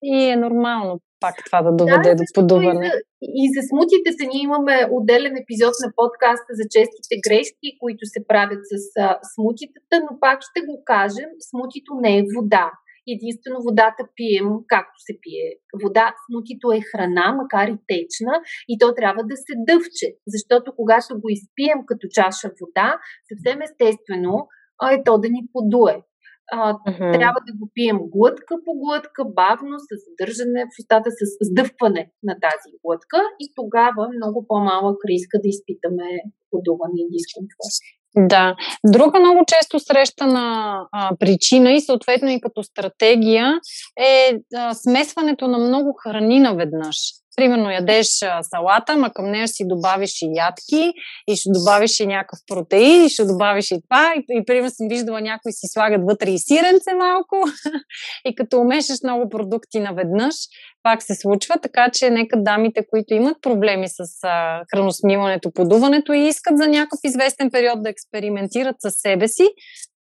[0.02, 1.00] И е нормално.
[1.20, 2.86] пак това да доведе да, до подуване.
[2.86, 2.98] И за,
[3.42, 8.62] и за смутите ние имаме отделен епизод на подкаста за честите грешки, които се правят
[8.70, 12.66] с а, смутитата, но пак ще го кажем, смутито не е вода.
[13.08, 15.46] Единствено водата пием, както се пие
[15.82, 16.14] вода.
[16.24, 18.34] Смутито е храна, макар и течна,
[18.68, 24.48] и то трябва да се дъвче, защото когато го изпием като чаша вода, съвсем естествено
[24.92, 25.96] е то да ни подуе
[26.52, 27.12] а, uh-huh.
[27.18, 32.34] трябва да го пием глътка по глътка, бавно, с задържане в устата, с сдъвкване на
[32.46, 36.08] тази глътка и тогава много по-малък риска да изпитаме
[36.50, 37.74] подуване и дискомфорт.
[38.16, 38.54] Да.
[38.86, 43.60] Друга много често срещана а, причина и съответно и като стратегия
[44.00, 46.96] е а, смесването на много храни наведнъж
[47.36, 48.06] примерно ядеш
[48.42, 50.92] салата, ма към нея си добавиш и ядки,
[51.28, 54.14] и ще добавиш и някакъв протеин, и ще добавиш и това.
[54.16, 57.36] И, и примерно съм виждала някои си слагат вътре и сиренце малко.
[58.28, 60.34] и като умешаш много продукти наведнъж,
[60.84, 66.18] пак се случва, така че нека дамите, които имат проблеми с а, храносмиването, подуването и
[66.18, 69.48] искат за някакъв известен период да експериментират със себе си,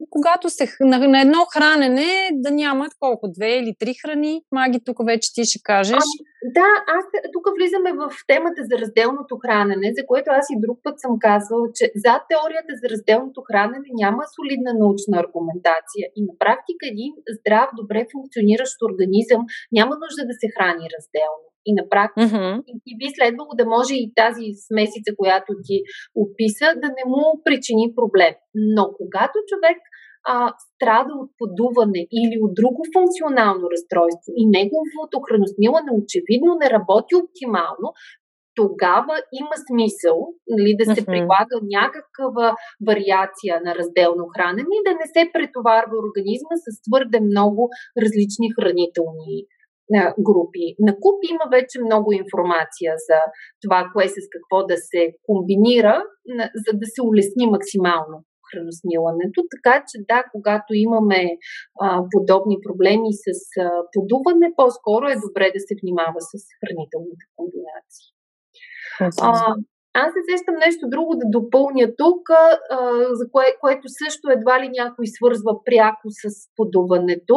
[0.10, 4.42] когато се на, на едно хранене да нямат колко, две или три храни.
[4.52, 6.06] Маги, тук вече ти ще кажеш.
[6.08, 10.78] А, да, аз тук влизаме в темата за разделното хранене, за което аз и друг
[10.86, 16.34] път съм казвала, че за теорията за разделното хранене няма солидна научна аргументация и на
[16.44, 19.42] практика един здрав, добре функциониращ организъм
[19.78, 21.46] няма нужда да се храни разделно.
[21.66, 22.64] И на практика mm-hmm.
[22.68, 25.76] и, и би следвало да може и тази смесица, която ти
[26.16, 28.34] описа, да не му причини проблем.
[28.56, 29.78] Но когато човек
[30.28, 37.14] а, страда от подуване или от друго функционално разстройство и неговото храносмилане очевидно не работи
[37.16, 37.88] оптимално,
[38.56, 42.56] тогава има смисъл нали, да се прилага някаква
[42.88, 47.70] вариация на разделно хранене и да не се претоварва организма с твърде много
[48.04, 49.38] различни хранителни
[50.20, 50.76] групи.
[50.80, 53.20] На куп има вече много информация за
[53.62, 56.04] това, кое с какво да се комбинира,
[56.66, 58.18] за да се улесни максимално
[58.50, 59.40] храносмилането.
[59.56, 61.22] Така че да, когато имаме
[61.82, 63.28] а, подобни проблеми с
[63.62, 68.08] а, подуване, по-скоро е добре да се внимава с хранителните комбинации.
[69.28, 69.56] А,
[69.94, 72.58] аз се сещам нещо друго да допълня тук, а,
[73.20, 76.24] за кое, което също едва ли някой свързва пряко с
[76.56, 77.36] подуването,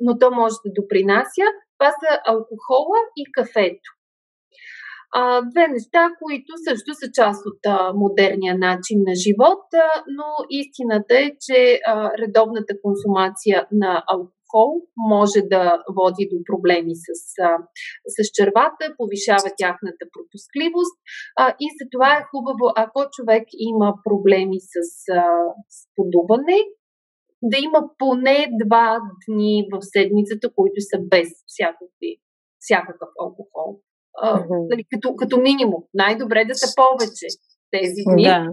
[0.00, 1.46] но то може да допринася.
[1.80, 3.90] Това са алкохола и кафето.
[5.50, 7.60] Две неща, които също са част от
[7.94, 9.64] модерния начин на живот,
[10.16, 11.80] но истината е, че
[12.20, 17.08] редовната консумация на алкохол може да води до проблеми с,
[18.14, 20.96] с червата, повишава тяхната пропускливост
[21.36, 24.76] а, и за това е хубаво, ако човек има проблеми с,
[25.12, 25.24] а,
[25.68, 26.58] с подуване,
[27.42, 32.16] да има поне два дни в седмицата, които са без всякакви,
[32.60, 33.80] всякакъв алкохол
[34.18, 35.82] а, нали, като, като минимум.
[35.94, 37.26] Най-добре да са повече
[37.70, 38.22] тези дни.
[38.22, 38.46] Да.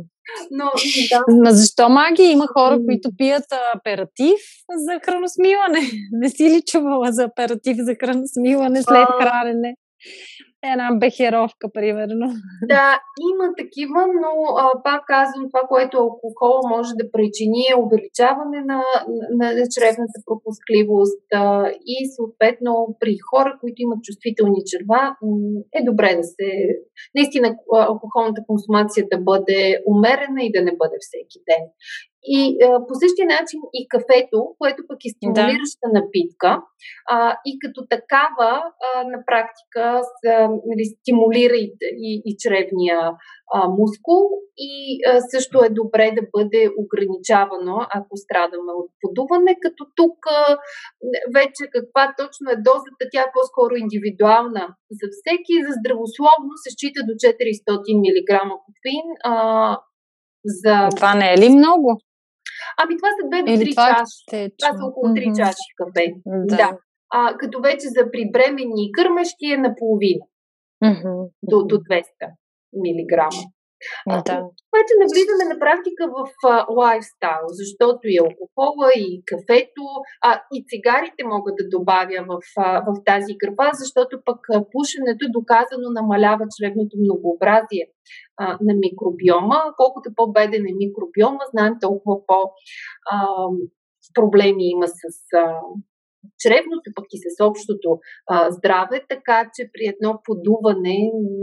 [0.51, 0.65] Но,
[1.11, 1.23] да.
[1.27, 2.23] Но защо маги?
[2.23, 3.45] Има хора, които пият
[3.75, 5.79] аператив за храносмиване.
[6.11, 9.75] Не си ли чувала за аператив за храносмиване след хранене?
[10.63, 12.27] Една бехеровка, примерно.
[12.73, 12.99] Да,
[13.31, 18.81] има такива, но а, пак казвам, това, което алкохол може да причини е увеличаване на,
[19.39, 25.15] на, на чревната пропускливост а, и съответно при хора, които имат чувствителни черва,
[25.73, 26.47] е добре да се...
[27.15, 31.63] Наистина алкохолната консумация да бъде умерена и да не бъде всеки ден.
[32.23, 35.99] И а, по същия начин и кафето, което пък е стимулираща да.
[35.99, 36.61] напитка,
[37.09, 38.51] а, и като такава
[38.87, 40.11] а, на практика с,
[40.69, 41.73] нали, стимулира и,
[42.09, 42.99] и, и чревния
[43.53, 44.23] а, мускул
[44.57, 44.73] и
[45.07, 50.57] а, също е добре да бъде ограничавано, ако страдаме от подуване, като тук а,
[51.37, 54.65] вече каква точно е дозата, тя е по-скоро индивидуална
[54.99, 55.65] за всеки.
[55.67, 58.29] За здравословно се счита до 400 мг
[58.65, 59.07] кофеин.
[59.23, 59.33] А,
[60.45, 60.89] за...
[60.95, 61.87] Това не е ли много?
[62.77, 64.43] Ами това са 2 до 3 чаши.
[64.43, 65.37] Е това са около 3 mm-hmm.
[65.37, 66.13] чаши кафе.
[66.25, 66.55] Да.
[66.55, 66.77] да.
[67.09, 70.25] А, като вече за прибременни и кърмещи е наполовина.
[70.83, 71.29] Mm-hmm.
[71.43, 72.03] До, до 200
[72.73, 73.41] милиграма.
[74.07, 74.37] Да.
[74.75, 76.19] Вече навлизаме на практика в
[76.79, 79.85] лайфстайл, защото и алкохола, и кафето,
[80.21, 84.39] а, и цигарите могат да добавя в, а, в тази графа, защото пък
[84.71, 87.85] пушенето доказано намалява чревното многообразие
[88.37, 89.59] а, на микробиома.
[89.77, 92.51] Колкото по-беден е микробиома, знаем толкова по-
[93.11, 93.17] а,
[94.13, 95.01] проблеми има с
[95.35, 95.59] а,
[96.41, 97.89] чревното, пък и с общото
[98.33, 100.97] а, здраве, така че при едно подуване,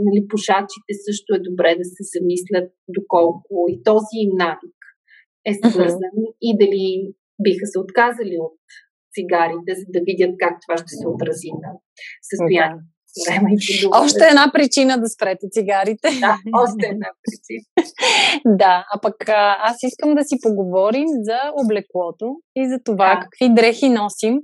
[0.05, 4.79] нали, пушачите също е добре да се замислят доколко и този им навик
[5.49, 6.35] е свързан uh-huh.
[6.47, 6.85] и дали
[7.43, 8.59] биха се отказали от
[9.13, 11.69] цигарите, за да видят как това ще се отрази на
[12.29, 12.94] състоянието.
[13.17, 14.05] Корема и подуване.
[14.05, 16.09] Още една причина да спрете цигарите.
[16.19, 17.65] Да, още една причина.
[18.57, 23.19] да, а пък аз искам да си поговорим за облеклото и за това Да.
[23.21, 24.39] какви дрехи носим.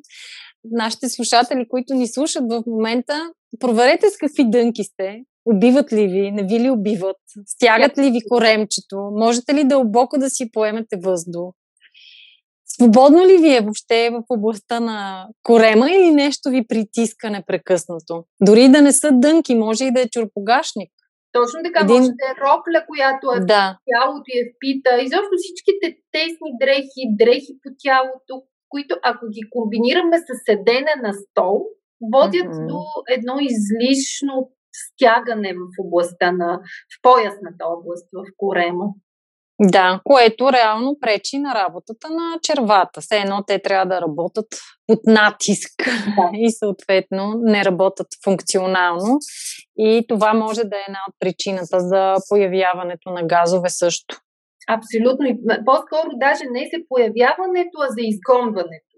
[0.63, 3.29] Нашите слушатели, които ни слушат в момента,
[3.59, 5.19] проверете с какви дънки сте.
[5.45, 6.31] Убиват ли ви?
[6.31, 7.17] Не ви ли убиват?
[7.45, 8.97] Стягат ли ви коремчето?
[9.13, 11.53] Можете ли дълбоко да си поемете въздух?
[12.75, 18.23] Свободно ли ви е въобще в областта на корема или нещо ви притиска непрекъснато?
[18.41, 20.91] Дори да не са дънки, може и да е чурпогашник.
[21.31, 24.89] Точно така, Един- може да е рокля, която е Да, тялото и е впита.
[25.01, 28.33] Изобщо всичките тесни дрехи, дрехи по тялото,
[28.69, 31.55] които ако ги комбинираме с седене на стол,
[32.13, 32.67] водят Мгм.
[32.67, 32.79] до
[33.17, 34.35] едно излишно
[34.83, 36.59] стягане в областта на,
[36.91, 38.85] в поясната област, в корема.
[39.63, 43.01] Да, което реално пречи на работата на червата.
[43.01, 44.45] Все едно те трябва да работят
[44.87, 46.29] под натиск Да.
[46.33, 49.19] и съответно не работят функционално.
[49.77, 54.15] И това може да е една от причината за появяването на газове също.
[54.69, 55.25] Абсолютно.
[55.27, 58.91] И по-скоро даже не се появяването, а за изгонването.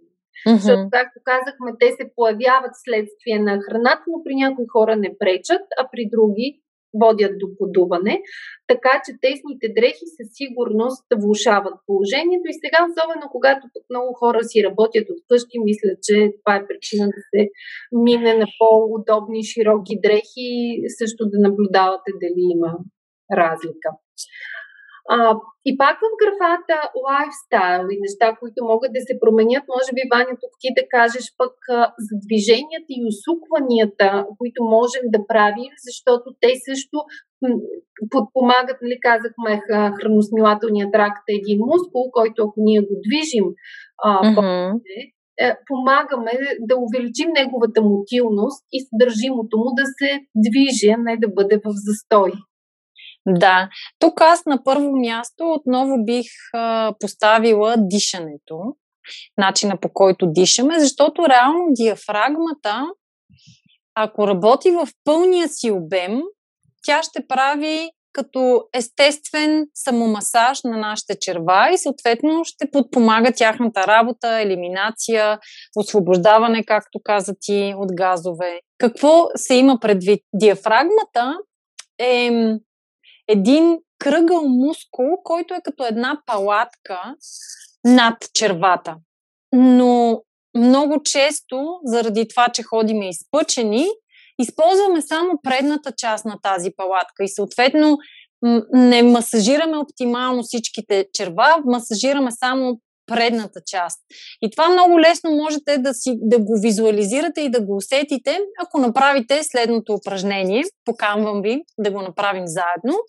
[0.47, 5.65] Защото, както казахме, те се появяват следствие на храната, но при някои хора не пречат,
[5.79, 6.62] а при други
[7.01, 8.21] водят до подуване.
[8.67, 12.45] Така че тесните дрехи със сигурност влушават положението.
[12.49, 17.05] И сега, особено когато много хора си работят от къщи, мисля, че това е причина
[17.15, 17.41] да се
[18.07, 20.49] мине на по-удобни, широки дрехи
[20.85, 22.71] и също да наблюдавате дали има
[23.41, 23.89] разлика.
[25.09, 25.35] А,
[25.65, 30.33] и пак в графата лайфстайл и неща, които могат да се променят, може би, Ваня,
[30.41, 36.25] тук ти да кажеш пък а, за движенията и усукванията, които можем да правим, защото
[36.41, 36.97] те също
[38.13, 39.51] подпомагат, нали, казахме,
[39.97, 43.45] храносмилателният тракт е един мускул, който ако ние го движим,
[44.03, 44.11] а,
[45.39, 51.27] е, помагаме да увеличим неговата мотилност и съдържимото му да се движи, а не да
[51.27, 52.31] бъде в застой.
[53.25, 58.75] Да, тук аз на първо място отново бих а, поставила дишането,
[59.37, 62.85] начина по който дишаме, защото реално диафрагмата,
[63.95, 66.21] ако работи в пълния си обем,
[66.83, 74.41] тя ще прави като естествен самомасаж на нашите черва и съответно ще подпомага тяхната работа,
[74.41, 75.39] елиминация,
[75.77, 78.59] освобождаване, както каза ти, от газове.
[78.77, 80.21] Какво се има предвид?
[80.33, 81.37] Диафрагмата
[81.99, 82.31] е
[83.27, 87.15] един кръгъл мускул, който е като една палатка
[87.85, 88.95] над червата.
[89.51, 90.21] Но
[90.57, 93.87] много често, заради това, че ходиме изпъчени,
[94.39, 97.97] използваме само предната част на тази палатка и съответно
[98.73, 102.79] не масажираме оптимално всичките черва, масажираме само
[103.13, 103.99] предната част.
[104.41, 108.79] И това много лесно можете да, си, да го визуализирате и да го усетите, ако
[108.79, 110.63] направите следното упражнение.
[110.85, 112.99] Поканвам ви да го направим заедно.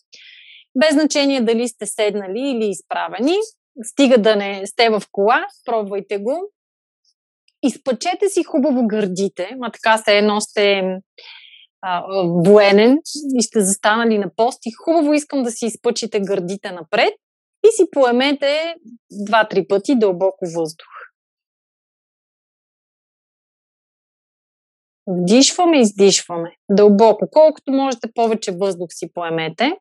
[0.78, 3.36] Без значение дали сте седнали или изправени,
[3.82, 6.50] стига да не сте в кола, пробвайте го.
[7.62, 10.82] Изпъчете си хубаво гърдите, ма така се едно сте
[12.46, 12.98] военен
[13.38, 17.14] и сте застанали на пост и хубаво искам да си изпъчите гърдите напред
[17.64, 18.74] и си поемете
[19.10, 20.86] два-три пъти дълбоко въздух.
[25.06, 26.56] Вдишваме, издишваме.
[26.70, 27.28] Дълбоко.
[27.30, 29.72] Колкото можете повече въздух си поемете.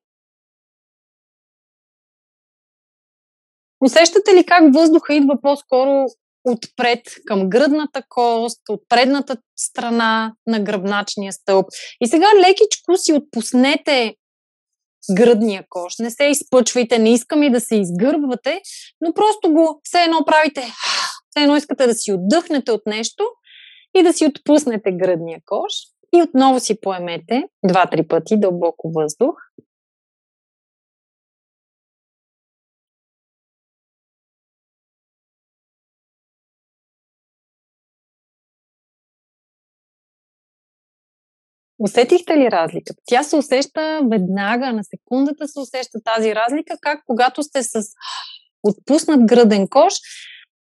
[3.86, 6.06] Усещате ли как въздуха идва по-скоро
[6.44, 11.66] отпред към гръдната кост, от предната страна на гръбначния стълб?
[12.02, 14.16] И сега лекичко си отпуснете
[15.12, 15.94] гръдния кош.
[16.00, 18.62] Не се изпъчвайте, не искам и да се изгърбвате,
[19.02, 20.62] но просто го все едно правите,
[21.30, 23.24] все едно искате да си отдъхнете от нещо
[23.96, 25.74] и да си отпуснете гръдния кош
[26.16, 29.36] и отново си поемете два-три пъти дълбоко въздух.
[41.84, 43.02] Усетихте ли разликата?
[43.06, 47.74] Тя се усеща веднага, на секундата се усеща тази разлика, как когато сте с
[48.64, 49.94] отпуснат гръден кош,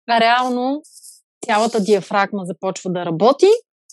[0.09, 0.81] реално
[1.45, 3.47] цялата диафрагма започва да работи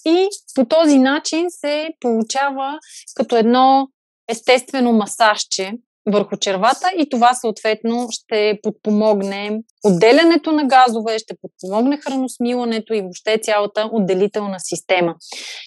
[0.06, 2.78] и по този начин се получава
[3.14, 3.88] като едно
[4.28, 5.72] естествено масажче
[6.06, 13.38] върху червата и това съответно ще подпомогне отделянето на газове, ще подпомогне храносмилането и въобще
[13.42, 15.14] цялата отделителна система.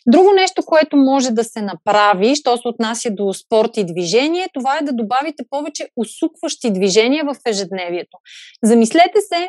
[0.08, 4.78] Друго нещо, което може да се направи, що се отнася до спорт и движение, това
[4.78, 8.18] е да добавите повече усукващи движения в ежедневието.
[8.64, 9.48] Замислете се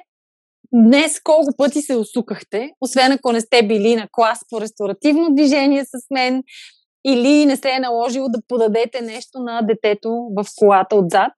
[0.73, 5.85] днес колко пъти се усукахте, освен ако не сте били на клас по ресторативно движение
[5.85, 6.43] с мен
[7.07, 11.33] или не се е наложило да подадете нещо на детето в колата отзад.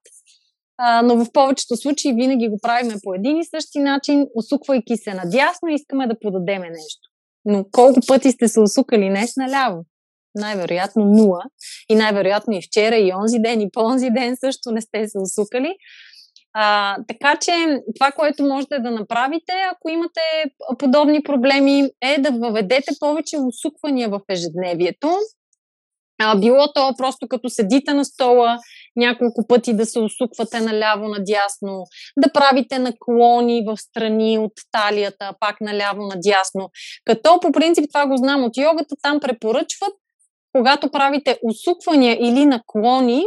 [0.79, 5.15] А, но в повечето случаи винаги го правиме по един и същи начин, усуквайки се
[5.15, 7.09] надясно, искаме да подадеме нещо.
[7.45, 9.85] Но колко пъти сте се усукали днес наляво?
[10.35, 11.43] Най-вероятно нула.
[11.89, 15.75] И най-вероятно и вчера, и онзи ден, и по-онзи ден също не сте се усукали.
[16.53, 17.53] А, така че
[17.95, 20.21] това, което можете да направите, ако имате
[20.79, 25.09] подобни проблеми, е да въведете повече усуквания в ежедневието.
[26.19, 28.59] А, било то просто като седите на стола,
[28.97, 31.85] няколко пъти да се усуквате наляво, надясно,
[32.17, 36.71] да правите наклони в страни от талията, пак наляво, надясно.
[37.05, 39.93] Като по принцип това го знам от йогата, там препоръчват,
[40.53, 43.25] когато правите усуквания или наклони,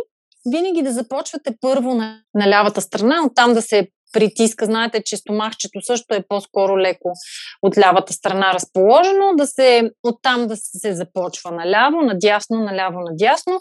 [0.52, 4.66] винаги да започвате първо на, на лявата страна, оттам да се притиска.
[4.66, 7.14] Знаете, че стомахчето също е по-скоро леко
[7.62, 13.60] от лявата страна разположено, да се, оттам да се започва наляво, надясно, наляво, надясно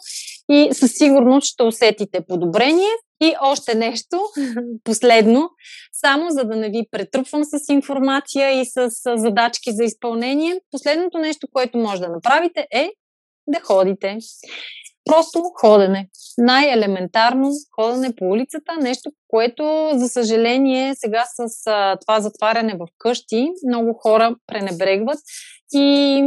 [0.50, 2.90] и със сигурност ще усетите подобрение.
[3.22, 4.20] И още нещо,
[4.84, 5.50] последно,
[5.92, 11.46] само за да не ви претрупвам с информация и с задачки за изпълнение, последното нещо,
[11.52, 12.90] което може да направите е
[13.46, 14.18] да ходите.
[15.04, 16.08] Просто ходене.
[16.38, 23.50] Най-елементарно ходене по улицата, нещо, което, за съжаление, сега с а, това затваряне в къщи,
[23.68, 25.18] много хора пренебрегват
[25.74, 26.22] и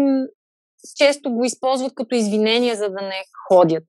[0.98, 3.84] често го използват като извинение, за да не ходят.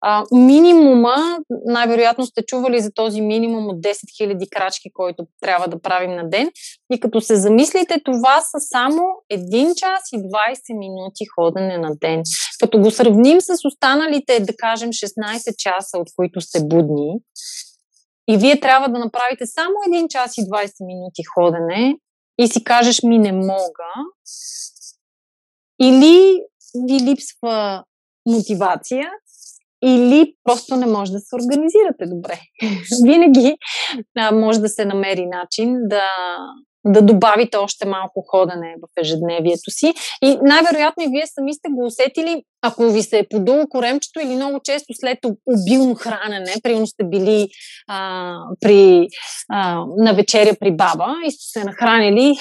[0.00, 3.92] А, минимума, най-вероятно сте чували за този минимум от 10
[4.22, 6.50] 000 крачки, който трябва да правим на ден.
[6.92, 12.22] И като се замислите, това са само 1 час и 20 минути ходене на ден.
[12.60, 17.18] Като го сравним с останалите, да кажем, 16 часа, от които сте будни,
[18.28, 21.96] и вие трябва да направите само 1 час и 20 минути ходене
[22.38, 23.92] и си кажеш ми не мога,
[25.82, 26.40] или
[26.88, 27.84] ви липсва
[28.28, 29.10] мотивация,
[29.84, 32.40] или просто не може да се организирате добре.
[33.04, 33.56] Винаги
[34.32, 36.08] може да се намери начин да,
[36.86, 39.94] да добавите още малко ходене в ежедневието си.
[40.22, 44.36] И най-вероятно и вие сами сте го усетили, ако ви се е подуло коремчето или
[44.36, 47.48] много често след обилно хранене, примерно сте били
[47.88, 49.08] а, при,
[49.48, 52.36] а, на вечеря при баба и сте се нахранили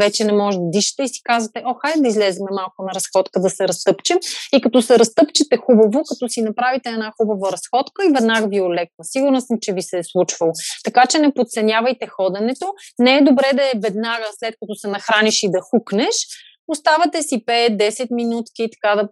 [0.00, 3.40] вече не може да дишате и си казвате, о, хайде да излезем малко на разходка,
[3.40, 4.18] да се разтъпчем.
[4.52, 9.04] И като се разтъпчете хубаво, като си направите една хубава разходка и веднага ви олеква.
[9.04, 10.52] Сигурна съм, че ви се е случвало.
[10.84, 12.66] Така че не подценявайте ходенето.
[12.98, 16.16] Не е добре да е веднага след като се нахраниш и да хукнеш.
[16.68, 19.08] Оставате си 5-10 минутки така да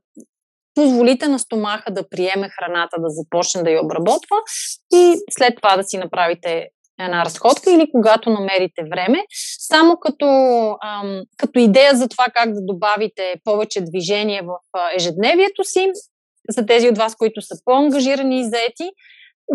[0.77, 4.37] позволите на стомаха да приеме храната, да започне да я обработва
[4.95, 6.69] и след това да си направите
[7.01, 9.25] една разходка или когато намерите време,
[9.59, 10.27] само като,
[10.85, 15.91] ам, като идея за това как да добавите повече движение в ежедневието си,
[16.51, 18.91] за тези от вас, които са по-ангажирани и заети,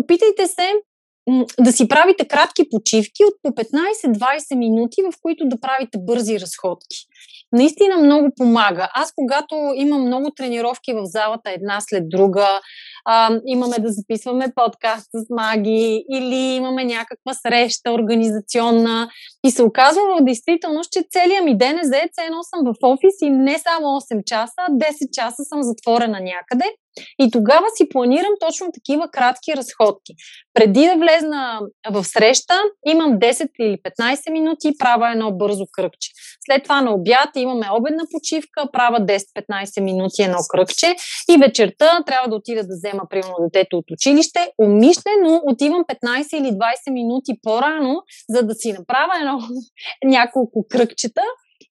[0.02, 0.72] опитайте се
[1.60, 6.96] да си правите кратки почивки от по 15-20 минути, в които да правите бързи разходки.
[7.52, 8.88] Наистина много помага.
[8.94, 12.60] Аз, когато имам много тренировки в залата една след друга,
[13.04, 19.08] а, имаме да записваме подкаст с маги или имаме някаква среща организационна
[19.46, 23.14] и се оказва в действителност, че целият ми ден е заед, едно съм в офис
[23.22, 26.64] и не само 8 часа, а 10 часа съм затворена някъде
[27.18, 30.12] и тогава си планирам точно такива кратки разходки.
[30.54, 32.54] Преди да влезна в среща,
[32.86, 36.10] имам 10 или 15 минути и правя едно бързо кръгче.
[36.46, 40.94] След това на обяд имаме обедна почивка, правя 10-15 минути едно кръгче
[41.30, 44.52] и вечерта трябва да отида да взема примерно детето от училище.
[44.58, 49.38] Умишлено отивам 15 или 20 минути по-рано, за да си направя едно,
[50.04, 51.22] няколко кръгчета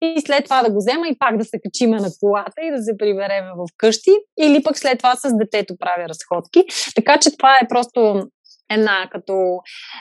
[0.02, 2.84] и след това да го взема и пак да се качиме на колата и да
[2.84, 6.64] се прибереме в къщи или пък след това с детето правя разходки.
[6.96, 8.22] Така че това е просто
[8.72, 9.58] една като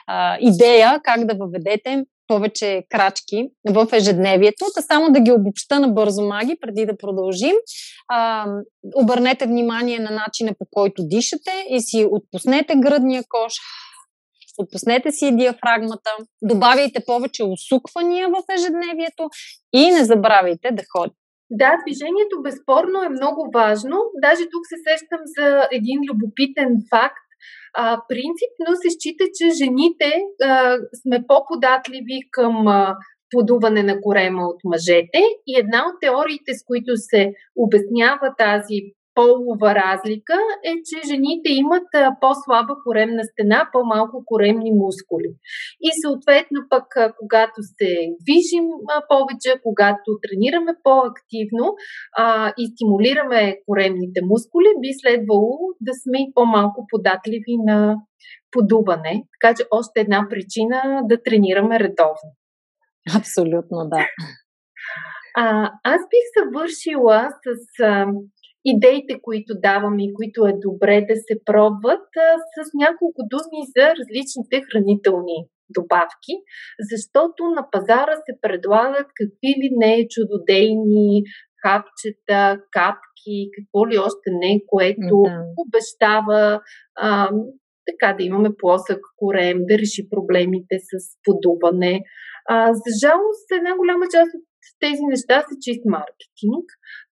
[0.06, 4.64] а, идея как да въведете повече крачки в ежедневието.
[4.74, 7.56] Та само да ги обобща на бързо маги, преди да продължим.
[8.08, 8.46] А,
[8.96, 13.52] обърнете внимание на начина по който дишате и си отпуснете гръдния кош,
[14.58, 16.10] отпуснете си диафрагмата,
[16.42, 19.28] добавяйте повече усуквания в ежедневието
[19.72, 21.16] и не забравяйте да ходите.
[21.50, 23.96] Да, движението безспорно е много важно.
[24.26, 27.29] Даже тук се сещам за един любопитен факт.
[27.74, 30.12] А, принципно се счита, че жените
[30.42, 32.96] а, сме по-податливи към а,
[33.30, 38.80] подуване на корема от мъжете и една от теориите, с които се обяснява тази
[39.20, 40.38] полова разлика
[40.70, 41.88] е, че жените имат
[42.20, 45.30] по-слаба коремна стена, по-малко коремни мускули.
[45.86, 46.86] И съответно пък,
[47.20, 47.90] когато се
[48.22, 48.66] движим
[49.08, 51.66] повече, когато тренираме по-активно
[52.16, 57.96] а, и стимулираме коремните мускули, би следвало да сме и по-малко податливи на
[58.50, 59.14] подуване.
[59.34, 62.30] Така че още една причина да тренираме редовно.
[63.18, 64.06] Абсолютно, да.
[65.36, 68.06] А, аз бих завършила с а,
[68.64, 72.08] идеите, които давам и които е добре да се пробват,
[72.56, 75.38] с няколко думи за различните хранителни
[75.70, 76.34] добавки,
[76.90, 81.22] защото на пазара се предлагат какви ли не чудодейни
[81.62, 85.44] хапчета, капки, какво ли още не, което да.
[85.64, 86.60] обещава
[86.96, 87.30] а,
[87.86, 90.92] така да имаме плосък корем, да реши проблемите с
[91.24, 92.00] подуване.
[92.48, 94.44] А, за жалост, една голяма част от
[94.80, 96.66] тези неща са чист маркетинг.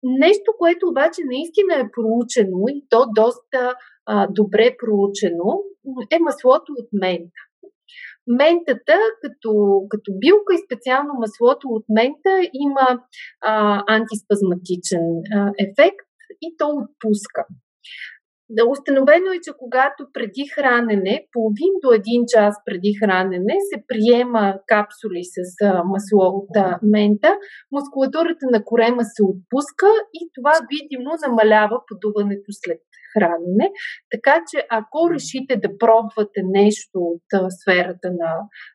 [0.03, 3.75] Нещо, което обаче наистина е проучено и то доста
[4.07, 5.63] а, добре проучено,
[6.11, 7.41] е маслото от мента.
[8.27, 13.01] Ментата като, като билка и специално маслото от мента има
[13.41, 16.07] а, антиспазматичен а, ефект
[16.43, 17.47] и то отпуска.
[18.55, 24.59] Да, установено е, че когато преди хранене, половин до един час преди хранене, се приема
[24.67, 25.39] капсули с
[25.85, 27.31] масло от мента,
[27.73, 29.87] мускулатурата на корема се отпуска
[30.19, 32.81] и това видимо намалява подуването след
[33.13, 33.73] хранене.
[34.11, 38.31] Така че ако решите да пробвате нещо от а, сферата на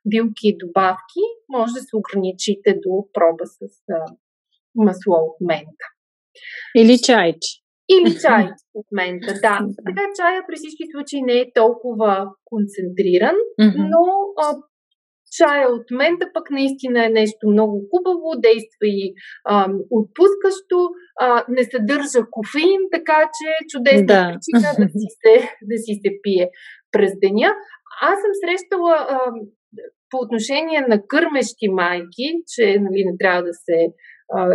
[0.05, 3.59] билки и добавки, може да се ограничите до проба с
[3.91, 4.05] а,
[4.75, 5.85] масло от мента.
[6.75, 7.66] Или чайче.
[7.89, 9.59] Или чай от мента, да.
[9.85, 13.89] Така чая при всички случаи не е толкова концентриран, mm-hmm.
[13.91, 14.03] но
[14.43, 14.55] а,
[15.37, 19.13] чая от мента пък наистина е нещо много хубаво, действа и
[19.45, 24.23] а, отпускащо, а, не съдържа кофеин, така че чудесна да.
[24.27, 26.49] причина да си, се, да си се пие
[26.91, 27.55] през деня.
[28.01, 29.19] Аз съм срещала а,
[30.09, 33.77] по отношение на кърмещи майки, че нали, не трябва да се
[34.33, 34.49] а,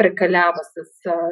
[0.00, 0.78] прекалява с,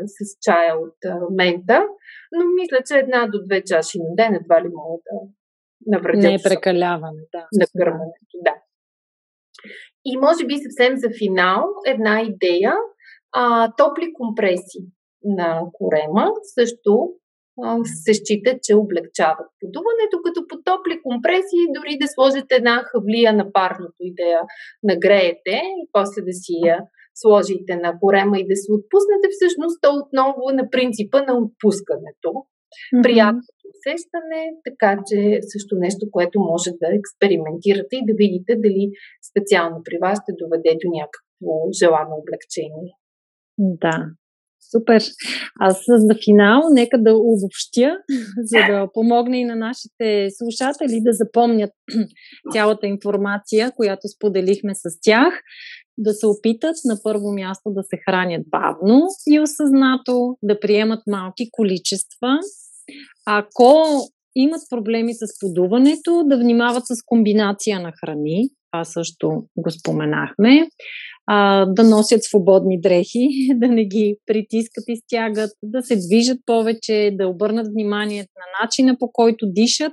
[0.07, 0.99] с чая от
[1.37, 1.87] мента,
[2.33, 5.17] но мисля, че една до две чаши на ден едва ли мога да
[5.87, 6.23] навредят.
[6.23, 7.47] Не е прекаляване, да.
[7.53, 8.55] На кърмането, да.
[10.05, 12.75] И може би съвсем за финал една идея.
[13.33, 14.79] А, топли компреси
[15.25, 17.09] на корема също
[17.85, 23.53] се счита, че облегчават подуването, като по топли компреси дори да сложите една хавлия на
[23.53, 24.43] парното и да я
[24.83, 26.79] нагреете и после да си я
[27.21, 32.31] сложите на корема и да се отпуснете, всъщност то отново на принципа на отпускането.
[32.35, 33.03] Mm-hmm.
[33.05, 35.19] Приятното усещане, така че
[35.53, 38.85] също нещо, което може да експериментирате и да видите дали
[39.31, 42.93] специално при вас ще доведе до някакво желано облегчение.
[43.59, 43.97] Да,
[44.71, 45.03] Супер!
[45.61, 47.99] Аз за финал нека да обобщя,
[48.43, 51.71] за да помогне и на нашите слушатели да запомнят
[52.53, 55.43] цялата информация, която споделихме с тях
[55.99, 61.49] да се опитат на първо място да се хранят бавно и осъзнато, да приемат малки
[61.53, 62.39] количества.
[63.27, 63.85] Ако
[64.37, 68.49] имат проблеми с подуването, да внимават с комбинация на храни.
[68.73, 70.69] Това също го споменахме.
[71.27, 77.11] А, да носят свободни дрехи, да не ги притискат и стягат, да се движат повече,
[77.13, 79.93] да обърнат внимание на начина по който дишат,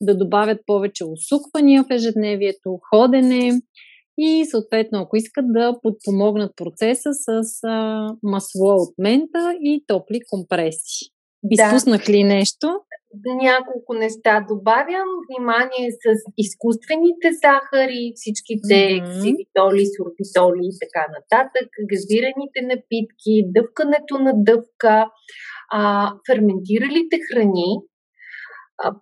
[0.00, 3.60] да добавят повече усуквания в ежедневието, ходене,
[4.18, 11.10] и съответно, ако искат да подпомогнат процеса с а, масло от мента и топли компреси.
[11.50, 12.66] Изпуснах ли нещо?
[13.42, 15.08] Няколко неща добавям.
[15.28, 16.04] Внимание с
[16.38, 19.10] изкуствените захари, всичките mm-hmm.
[19.10, 25.10] ксилитоли, сорбитоли и така нататък, газираните напитки, дъвкането на дъвка,
[25.72, 27.70] а, ферментиралите храни,
[28.78, 28.94] а,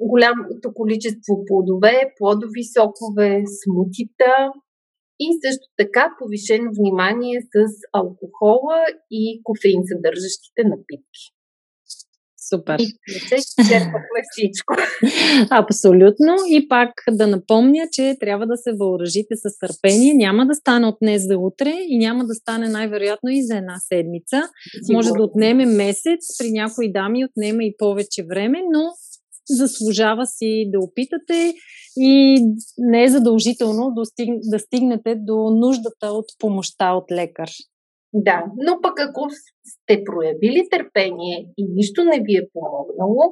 [0.00, 4.34] голямото количество плодове, плодови сокове, смутита,
[5.20, 7.56] и също така повишено внимание с
[7.92, 8.78] алкохола
[9.10, 11.24] и кофеин съдържащите напитки.
[12.48, 12.78] Супер.
[12.78, 12.86] И
[14.14, 14.74] не всичко.
[15.50, 16.36] Абсолютно.
[16.48, 20.14] И пак да напомня, че трябва да се въоръжите с търпение.
[20.14, 23.76] Няма да стане от днес за утре и няма да стане най-вероятно и за една
[23.78, 24.42] седмица.
[24.82, 24.96] Сигурно.
[24.96, 28.90] Може да отнеме месец, при някои дами отнема и повече време, но
[29.48, 31.54] заслужава си да опитате
[31.96, 32.38] и
[32.78, 37.48] не е задължително да, стиг, да стигнете до нуждата от помощта от лекар.
[38.12, 39.28] Да, но пък ако
[39.72, 43.22] сте проявили търпение и нищо не ви е помогнало,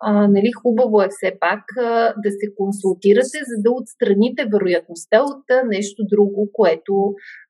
[0.00, 5.44] а, нали, хубаво е все пак а, да се консултирате, за да отстраните вероятността от
[5.50, 6.92] а, нещо друго, което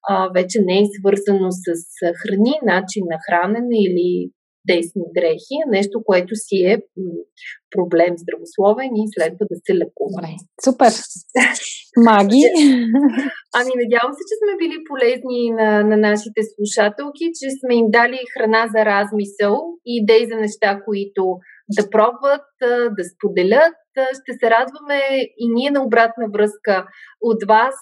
[0.09, 1.67] а, вече не е свързано с
[2.23, 4.31] храни, начин на хранене или
[4.71, 6.77] десни дрехи, нещо, което си е
[7.75, 10.21] проблем здравословен и следва да се лекува.
[10.65, 10.93] Супер!
[12.09, 12.43] Маги!
[13.59, 18.19] Ами, надявам се, че сме били полезни на, на нашите слушателки, че сме им дали
[18.33, 19.55] храна за размисъл
[19.91, 21.23] и идеи за неща, които
[21.77, 22.47] да пробват,
[22.97, 23.75] да споделят.
[24.19, 25.01] Ще се радваме
[25.43, 26.87] и ние на обратна връзка
[27.21, 27.75] от вас.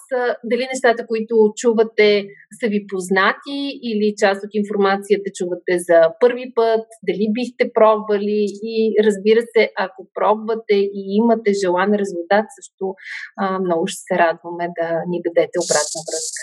[0.43, 2.25] Дали нещата, които чувате,
[2.59, 3.59] са ви познати
[3.89, 8.41] или част от информацията чувате за първи път, дали бихте пробвали
[8.73, 12.85] и разбира се, ако пробвате и имате желан резултат, също
[13.65, 16.41] много ще се радваме да ни дадете обратна връзка.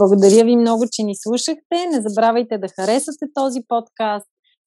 [0.00, 1.76] Благодаря ви много, че ни слушахте.
[1.92, 4.30] Не забравяйте да харесате този подкаст,